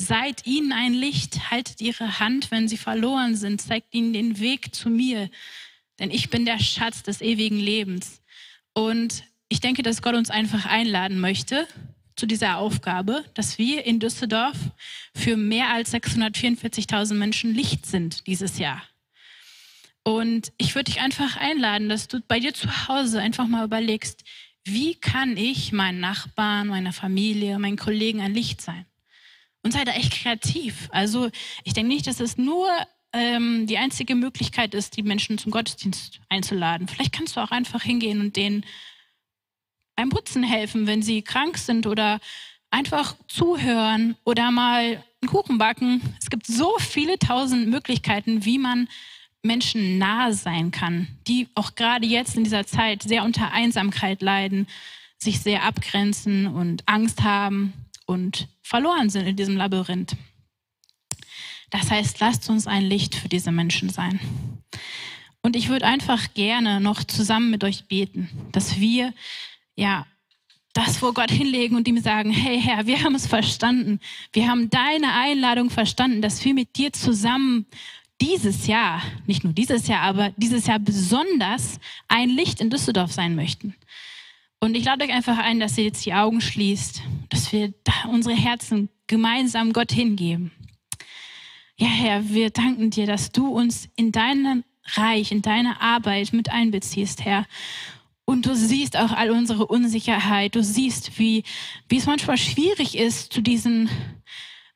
Seid 0.00 0.46
ihnen 0.46 0.72
ein 0.72 0.94
Licht, 0.94 1.50
haltet 1.50 1.80
ihre 1.80 2.20
Hand, 2.20 2.50
wenn 2.50 2.68
sie 2.68 2.76
verloren 2.76 3.34
sind, 3.34 3.60
zeigt 3.60 3.92
ihnen 3.94 4.12
den 4.12 4.38
Weg 4.38 4.74
zu 4.74 4.88
mir, 4.88 5.28
denn 5.98 6.10
ich 6.10 6.30
bin 6.30 6.44
der 6.44 6.60
Schatz 6.60 7.02
des 7.02 7.20
ewigen 7.20 7.58
Lebens. 7.58 8.22
Und 8.72 9.24
ich 9.48 9.60
denke, 9.60 9.82
dass 9.82 10.02
Gott 10.02 10.14
uns 10.14 10.30
einfach 10.30 10.66
einladen 10.66 11.18
möchte 11.18 11.66
zu 12.14 12.26
dieser 12.26 12.58
Aufgabe, 12.58 13.24
dass 13.34 13.58
wir 13.58 13.86
in 13.86 14.00
Düsseldorf 14.00 14.56
für 15.14 15.36
mehr 15.36 15.70
als 15.70 15.92
644.000 15.92 17.14
Menschen 17.14 17.54
Licht 17.54 17.86
sind 17.86 18.26
dieses 18.26 18.58
Jahr. 18.58 18.82
Und 20.04 20.52
ich 20.58 20.74
würde 20.74 20.90
dich 20.90 21.00
einfach 21.00 21.36
einladen, 21.36 21.88
dass 21.88 22.08
du 22.08 22.20
bei 22.20 22.40
dir 22.40 22.54
zu 22.54 22.88
Hause 22.88 23.20
einfach 23.20 23.46
mal 23.46 23.64
überlegst, 23.64 24.24
wie 24.64 24.94
kann 24.94 25.36
ich 25.36 25.72
meinen 25.72 26.00
Nachbarn, 26.00 26.68
meiner 26.68 26.92
Familie, 26.92 27.58
meinen 27.58 27.76
Kollegen 27.76 28.20
ein 28.20 28.34
Licht 28.34 28.60
sein? 28.60 28.86
Und 29.62 29.72
sei 29.72 29.84
da 29.84 29.92
echt 29.92 30.12
kreativ. 30.12 30.88
Also 30.92 31.30
ich 31.64 31.72
denke 31.72 31.88
nicht, 31.88 32.06
dass 32.06 32.20
es 32.20 32.38
nur 32.38 32.68
ähm, 33.12 33.66
die 33.66 33.78
einzige 33.78 34.14
Möglichkeit 34.14 34.74
ist, 34.74 34.96
die 34.96 35.02
Menschen 35.02 35.38
zum 35.38 35.50
Gottesdienst 35.50 36.20
einzuladen. 36.28 36.88
Vielleicht 36.88 37.12
kannst 37.12 37.36
du 37.36 37.40
auch 37.40 37.50
einfach 37.50 37.82
hingehen 37.82 38.20
und 38.20 38.36
denen 38.36 38.64
beim 39.96 40.10
Putzen 40.10 40.42
helfen, 40.42 40.86
wenn 40.86 41.02
sie 41.02 41.22
krank 41.22 41.58
sind 41.58 41.86
oder 41.86 42.20
einfach 42.70 43.16
zuhören 43.26 44.16
oder 44.24 44.50
mal 44.50 45.02
einen 45.20 45.28
Kuchen 45.28 45.58
backen. 45.58 46.00
Es 46.20 46.30
gibt 46.30 46.46
so 46.46 46.78
viele 46.78 47.18
tausend 47.18 47.68
Möglichkeiten, 47.68 48.44
wie 48.44 48.58
man 48.58 48.88
Menschen 49.42 49.98
nahe 49.98 50.34
sein 50.34 50.70
kann, 50.70 51.08
die 51.26 51.48
auch 51.54 51.74
gerade 51.74 52.06
jetzt 52.06 52.36
in 52.36 52.44
dieser 52.44 52.66
Zeit 52.66 53.02
sehr 53.02 53.24
unter 53.24 53.52
Einsamkeit 53.52 54.20
leiden, 54.22 54.66
sich 55.16 55.40
sehr 55.40 55.64
abgrenzen 55.64 56.46
und 56.46 56.82
Angst 56.86 57.22
haben 57.22 57.72
und 58.08 58.48
verloren 58.62 59.10
sind 59.10 59.26
in 59.26 59.36
diesem 59.36 59.56
Labyrinth. 59.56 60.16
Das 61.70 61.90
heißt, 61.90 62.18
lasst 62.20 62.48
uns 62.48 62.66
ein 62.66 62.84
Licht 62.84 63.14
für 63.14 63.28
diese 63.28 63.52
Menschen 63.52 63.90
sein. 63.90 64.18
Und 65.42 65.54
ich 65.54 65.68
würde 65.68 65.86
einfach 65.86 66.32
gerne 66.32 66.80
noch 66.80 67.04
zusammen 67.04 67.50
mit 67.50 67.62
euch 67.64 67.86
beten, 67.86 68.30
dass 68.52 68.80
wir 68.80 69.12
ja 69.76 70.06
das 70.72 70.96
vor 70.96 71.12
Gott 71.12 71.30
hinlegen 71.30 71.76
und 71.76 71.86
ihm 71.86 72.00
sagen, 72.00 72.30
hey 72.30 72.60
Herr, 72.60 72.86
wir 72.86 73.02
haben 73.02 73.14
es 73.14 73.26
verstanden. 73.26 74.00
Wir 74.32 74.48
haben 74.48 74.70
deine 74.70 75.12
Einladung 75.12 75.68
verstanden, 75.68 76.22
dass 76.22 76.42
wir 76.44 76.54
mit 76.54 76.76
dir 76.76 76.92
zusammen 76.92 77.66
dieses 78.20 78.66
Jahr, 78.66 79.02
nicht 79.26 79.44
nur 79.44 79.52
dieses 79.52 79.86
Jahr, 79.86 80.02
aber 80.02 80.30
dieses 80.36 80.66
Jahr 80.66 80.78
besonders 80.78 81.78
ein 82.08 82.30
Licht 82.30 82.60
in 82.60 82.70
Düsseldorf 82.70 83.12
sein 83.12 83.36
möchten. 83.36 83.74
Und 84.60 84.76
ich 84.76 84.84
lade 84.84 85.04
euch 85.04 85.12
einfach 85.12 85.38
ein, 85.38 85.60
dass 85.60 85.78
ihr 85.78 85.84
jetzt 85.84 86.04
die 86.04 86.14
Augen 86.14 86.40
schließt, 86.40 87.02
dass 87.28 87.52
wir 87.52 87.72
unsere 88.10 88.34
Herzen 88.34 88.88
gemeinsam 89.06 89.72
Gott 89.72 89.92
hingeben. 89.92 90.50
Ja, 91.76 91.86
Herr, 91.86 92.28
wir 92.28 92.50
danken 92.50 92.90
dir, 92.90 93.06
dass 93.06 93.30
du 93.30 93.48
uns 93.48 93.88
in 93.94 94.10
deinem 94.10 94.64
Reich, 94.94 95.30
in 95.30 95.42
deine 95.42 95.80
Arbeit 95.80 96.32
mit 96.32 96.50
einbeziehst, 96.50 97.24
Herr. 97.24 97.46
Und 98.24 98.46
du 98.46 98.54
siehst 98.54 98.96
auch 98.96 99.12
all 99.12 99.30
unsere 99.30 99.66
Unsicherheit. 99.66 100.54
Du 100.54 100.62
siehst, 100.62 101.18
wie, 101.18 101.44
wie 101.88 101.96
es 101.96 102.06
manchmal 102.06 102.36
schwierig 102.36 102.98
ist, 102.98 103.32
zu 103.32 103.40
diesen 103.40 103.88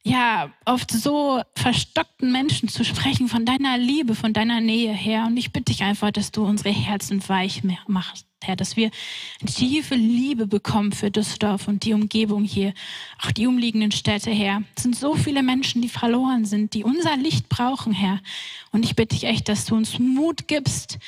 ja, 0.04 0.50
oft 0.64 0.90
so 0.90 1.42
verstockten 1.54 2.32
Menschen 2.32 2.68
zu 2.68 2.84
sprechen, 2.84 3.28
von 3.28 3.46
deiner 3.46 3.78
Liebe, 3.78 4.14
von 4.14 4.32
deiner 4.32 4.60
Nähe 4.60 4.92
her. 4.92 5.26
Und 5.26 5.36
ich 5.36 5.52
bitte 5.52 5.72
dich 5.72 5.82
einfach, 5.82 6.10
dass 6.10 6.32
du 6.32 6.44
unsere 6.44 6.70
Herzen 6.70 7.26
weich 7.28 7.62
machst, 7.86 8.26
Herr, 8.42 8.56
dass 8.56 8.76
wir 8.76 8.90
tiefe 9.46 9.94
Liebe 9.94 10.48
bekommen 10.48 10.90
für 10.90 11.12
Düsseldorf 11.12 11.68
und 11.68 11.84
die 11.84 11.94
Umgebung 11.94 12.42
hier, 12.42 12.74
auch 13.22 13.30
die 13.30 13.46
umliegenden 13.46 13.92
Städte, 13.92 14.32
Herr. 14.32 14.64
Es 14.76 14.82
sind 14.82 14.96
so 14.96 15.14
viele 15.14 15.44
Menschen, 15.44 15.82
die 15.82 15.88
verloren 15.88 16.46
sind, 16.46 16.74
die 16.74 16.82
unser 16.82 17.16
Licht 17.16 17.48
brauchen, 17.48 17.92
Herr. 17.92 18.20
Und 18.72 18.84
ich 18.84 18.96
bitte 18.96 19.14
dich 19.14 19.24
echt, 19.24 19.48
dass 19.48 19.66
du 19.66 19.76
uns 19.76 20.00
Mut 20.00 20.48
gibst, 20.48 20.98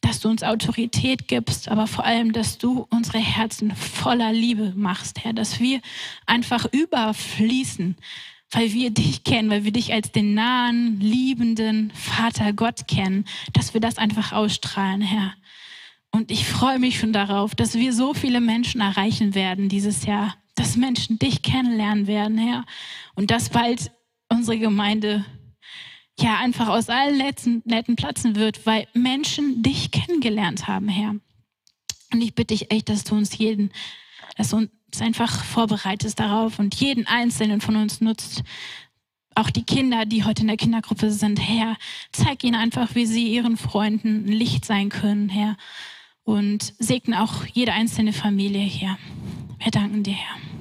dass 0.00 0.18
du 0.18 0.28
uns 0.28 0.42
Autorität 0.42 1.28
gibst, 1.28 1.68
aber 1.68 1.86
vor 1.86 2.04
allem, 2.04 2.32
dass 2.32 2.58
du 2.58 2.86
unsere 2.90 3.18
Herzen 3.18 3.76
voller 3.76 4.32
Liebe 4.32 4.72
machst, 4.74 5.22
Herr, 5.22 5.34
dass 5.34 5.60
wir 5.60 5.80
einfach 6.26 6.66
überfließen 6.72 7.96
weil 8.50 8.72
wir 8.72 8.90
dich 8.90 9.24
kennen, 9.24 9.50
weil 9.50 9.64
wir 9.64 9.72
dich 9.72 9.92
als 9.92 10.12
den 10.12 10.34
nahen, 10.34 11.00
liebenden 11.00 11.92
Vater 11.92 12.52
Gott 12.52 12.88
kennen, 12.88 13.24
dass 13.52 13.74
wir 13.74 13.80
das 13.80 13.98
einfach 13.98 14.32
ausstrahlen, 14.32 15.02
Herr. 15.02 15.34
Und 16.10 16.30
ich 16.30 16.46
freue 16.46 16.80
mich 16.80 16.98
schon 16.98 17.12
darauf, 17.12 17.54
dass 17.54 17.74
wir 17.74 17.92
so 17.92 18.14
viele 18.14 18.40
Menschen 18.40 18.80
erreichen 18.80 19.34
werden 19.34 19.68
dieses 19.68 20.04
Jahr, 20.04 20.34
dass 20.56 20.76
Menschen 20.76 21.18
dich 21.18 21.42
kennenlernen 21.42 22.08
werden, 22.08 22.36
Herr. 22.36 22.64
Und 23.14 23.30
dass 23.30 23.50
bald 23.50 23.92
unsere 24.28 24.58
Gemeinde 24.58 25.24
ja 26.18 26.38
einfach 26.38 26.68
aus 26.68 26.88
allen 26.88 27.18
netten, 27.18 27.62
netten 27.64 27.96
platzen 27.96 28.34
wird, 28.34 28.66
weil 28.66 28.88
Menschen 28.92 29.62
dich 29.62 29.92
kennengelernt 29.92 30.66
haben, 30.66 30.88
Herr. 30.88 31.14
Und 32.12 32.20
ich 32.20 32.34
bitte 32.34 32.54
dich 32.54 32.72
echt, 32.72 32.88
dass 32.88 33.04
du 33.04 33.14
uns 33.14 33.38
jeden, 33.38 33.70
dass 34.36 34.52
uns 34.52 34.70
uns 34.90 35.00
einfach 35.00 35.44
vorbereitest 35.44 36.18
darauf 36.18 36.58
und 36.58 36.74
jeden 36.74 37.06
Einzelnen 37.06 37.60
von 37.60 37.76
uns 37.76 38.00
nutzt. 38.00 38.42
Auch 39.36 39.50
die 39.50 39.62
Kinder, 39.62 40.04
die 40.04 40.24
heute 40.24 40.42
in 40.42 40.48
der 40.48 40.56
Kindergruppe 40.56 41.12
sind, 41.12 41.38
Herr, 41.38 41.76
zeig 42.10 42.42
ihnen 42.42 42.56
einfach, 42.56 42.96
wie 42.96 43.06
sie 43.06 43.32
ihren 43.32 43.56
Freunden 43.56 44.24
ein 44.26 44.32
Licht 44.32 44.64
sein 44.64 44.88
können, 44.88 45.28
Herr. 45.28 45.56
Und 46.24 46.74
segne 46.78 47.22
auch 47.22 47.46
jede 47.46 47.72
einzelne 47.72 48.12
Familie, 48.12 48.62
Herr. 48.62 48.98
Wir 49.58 49.70
danken 49.70 50.02
dir, 50.02 50.14
Herr. 50.14 50.59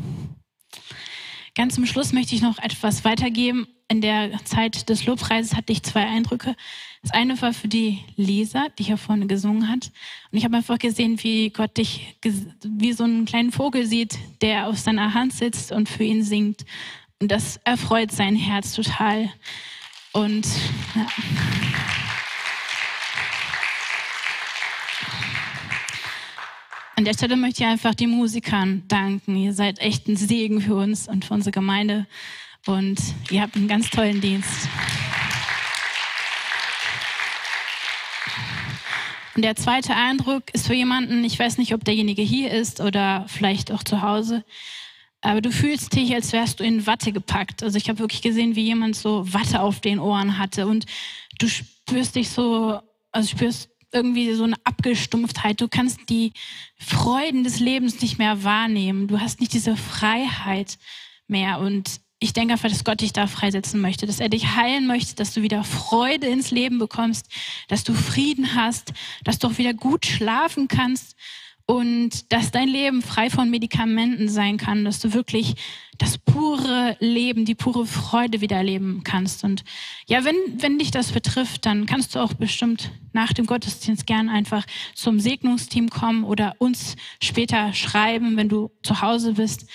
Ganz 1.56 1.76
zum 1.76 1.86
Schluss 1.86 2.14
möchte 2.14 2.36
ich 2.36 2.42
noch 2.42 2.58
etwas 2.60 3.04
weitergeben. 3.06 3.68
In 3.88 4.02
der 4.02 4.32
Zeit 4.46 4.88
des 4.90 5.06
Lobpreises 5.06 5.56
hatte 5.56 5.74
ich 5.74 5.82
zwei 5.82 6.06
Eindrücke. 6.06 6.56
Das 7.02 7.12
eine 7.12 7.42
war 7.42 7.54
für 7.54 7.68
die 7.68 8.00
Lisa, 8.16 8.68
die 8.78 8.84
hier 8.84 8.98
vorne 8.98 9.26
gesungen 9.26 9.68
hat. 9.68 9.92
Und 10.32 10.38
ich 10.38 10.46
habe 10.46 10.58
einfach 10.58 10.78
gesehen, 10.78 11.22
wie 11.24 11.50
Gott 11.50 11.78
dich 11.78 12.16
wie 12.64 12.94
so 12.94 13.04
einen 13.04 13.26
kleinen 13.26 13.52
Vogel 13.52 13.86
sieht, 13.86 14.18
der 14.42 14.68
auf 14.68 14.78
seiner 14.78 15.14
Hand 15.14 15.34
sitzt 15.34 15.72
und 15.72 15.90
für 15.90 16.04
ihn 16.04 16.24
singt. 16.24 16.66
Und 17.20 17.32
das 17.32 17.58
erfreut 17.64 18.12
sein 18.12 18.36
Herz 18.36 18.74
total. 18.74 19.30
Und 20.14 20.46
ja. 20.96 21.08
An 27.00 27.06
der 27.06 27.14
Stelle 27.14 27.38
möchte 27.38 27.64
ich 27.64 27.70
einfach 27.70 27.96
den 27.96 28.10
Musikern 28.10 28.84
danken. 28.90 29.38
Ihr 29.38 29.54
seid 29.54 29.80
echt 29.80 30.10
ein 30.10 30.18
Segen 30.18 30.60
für 30.60 30.76
uns 30.76 31.08
und 31.08 31.24
für 31.24 31.34
unsere 31.34 31.52
Gemeinde. 31.52 32.06
Und 32.66 33.00
ihr 33.30 33.42
habt 33.42 33.56
einen 33.56 33.70
ganz 33.70 33.90
tollen 33.90 34.20
Dienst. 34.20 34.68
Und 39.34 39.44
der 39.44 39.56
zweite 39.56 39.96
Eindruck 39.96 40.54
ist 40.54 40.68
für 40.68 40.74
jemanden, 40.74 41.24
ich 41.24 41.40
weiß 41.40 41.58
nicht, 41.58 41.74
ob 41.74 41.86
derjenige 41.86 42.22
hier 42.22 42.52
ist 42.52 42.82
oder 42.82 43.24
vielleicht 43.30 43.72
auch 43.72 43.84
zu 43.84 44.02
Hause, 44.02 44.44
aber 45.22 45.40
du 45.40 45.54
fühlst 45.54 45.96
dich, 45.96 46.14
als 46.14 46.34
wärst 46.34 46.60
du 46.60 46.66
in 46.66 46.86
Watte 46.86 47.14
gepackt. 47.14 47.64
Also 47.64 47.78
ich 47.78 47.88
habe 47.88 48.00
wirklich 48.00 48.22
gesehen, 48.22 48.58
wie 48.58 48.64
jemand 48.64 48.98
so 48.98 49.34
Watte 49.34 49.62
auf 49.62 49.80
den 49.80 50.00
Ohren 50.00 50.38
hatte 50.38 50.68
und 50.68 50.86
du 51.40 51.48
spürst 51.48 52.18
dich 52.18 52.30
so, 52.30 52.82
also 53.14 53.30
spürst 53.30 53.70
irgendwie 53.92 54.34
so 54.34 54.44
eine 54.44 54.56
Abgestumpftheit. 54.64 55.62
Du 55.62 55.68
kannst 55.68 56.00
die 56.10 56.34
Freuden 56.78 57.44
des 57.44 57.60
Lebens 57.60 58.02
nicht 58.02 58.18
mehr 58.18 58.44
wahrnehmen. 58.44 59.08
Du 59.08 59.20
hast 59.20 59.40
nicht 59.40 59.54
diese 59.54 59.76
Freiheit 59.76 60.78
mehr. 61.28 61.60
Und 61.60 62.02
ich 62.20 62.34
denke 62.34 62.54
einfach, 62.54 62.70
dass 62.70 62.84
Gott 62.84 63.02
dich 63.02 63.14
da 63.14 63.28
freisetzen 63.28 63.80
möchte, 63.80 64.06
dass 64.06 64.20
er 64.20 64.30
dich 64.30 64.56
heilen 64.56 64.88
möchte, 64.88 65.16
dass 65.16 65.34
du 65.34 65.42
wieder 65.42 65.64
Freude 65.64 66.28
ins 66.28 66.52
Leben 66.52 66.78
bekommst, 66.78 67.28
dass 67.68 67.84
du 67.84 67.94
Frieden 67.94 68.56
hast, 68.56 68.94
dass 69.24 69.40
du 69.40 69.48
auch 69.48 69.58
wieder 69.58 69.74
gut 69.74 70.06
schlafen 70.06 70.68
kannst 70.68 71.16
und 71.70 72.34
dass 72.34 72.50
dein 72.50 72.68
Leben 72.68 73.04
frei 73.04 73.30
von 73.30 73.52
Medikamenten 73.52 74.28
sein 74.28 74.58
kann, 74.58 74.86
dass 74.86 75.00
du 75.00 75.14
wirklich 75.14 75.54
das 76.00 76.18
pure 76.18 76.98
Leben, 77.00 77.46
die 77.46 77.54
pure 77.54 77.86
Freude 77.86 78.42
wieder 78.42 78.56
erleben 78.56 79.02
kannst. 79.04 79.44
Und 79.44 79.64
ja, 80.08 80.26
wenn, 80.26 80.34
wenn 80.58 80.80
dich 80.80 80.90
das 80.90 81.12
betrifft, 81.12 81.68
dann 81.68 81.86
kannst 81.86 82.16
du 82.16 82.22
auch 82.22 82.34
bestimmt 82.34 82.90
nach 83.14 83.34
dem 83.34 83.46
Gottesdienst 83.46 84.08
gern 84.08 84.30
einfach 84.30 84.66
zum 84.96 85.20
Segnungsteam 85.20 85.92
kommen 85.92 86.24
oder 86.24 86.56
uns 86.58 86.96
später 87.22 87.72
schreiben, 87.74 88.36
wenn 88.36 88.50
du 88.50 88.72
zu 88.82 89.04
Hause 89.04 89.34
bist. 89.34 89.68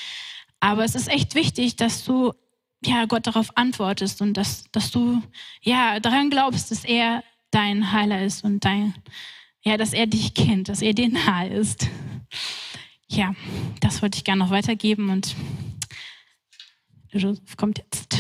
Aber 0.58 0.82
es 0.82 0.96
ist 0.96 1.06
echt 1.06 1.36
wichtig, 1.36 1.76
dass 1.76 2.02
du 2.04 2.32
ja 2.84 3.04
Gott 3.04 3.28
darauf 3.28 3.56
antwortest 3.56 4.20
und 4.20 4.36
dass, 4.36 4.64
dass 4.72 4.90
du 4.90 5.22
ja 5.62 6.00
daran 6.00 6.28
glaubst, 6.28 6.72
dass 6.72 6.84
er 6.84 7.22
dein 7.52 7.92
Heiler 7.92 8.24
ist 8.24 8.42
und 8.42 8.64
dein 8.64 8.94
ja, 9.64 9.76
dass 9.76 9.92
er 9.92 10.06
dich 10.06 10.34
kennt, 10.34 10.68
dass 10.68 10.82
er 10.82 10.92
dir 10.92 11.08
nahe 11.08 11.48
ist. 11.48 11.88
Ja, 13.08 13.34
das 13.80 14.02
wollte 14.02 14.18
ich 14.18 14.24
gerne 14.24 14.44
noch 14.44 14.50
weitergeben 14.50 15.10
und 15.10 15.34
Joseph 17.10 17.56
kommt 17.56 17.78
jetzt. 17.78 18.18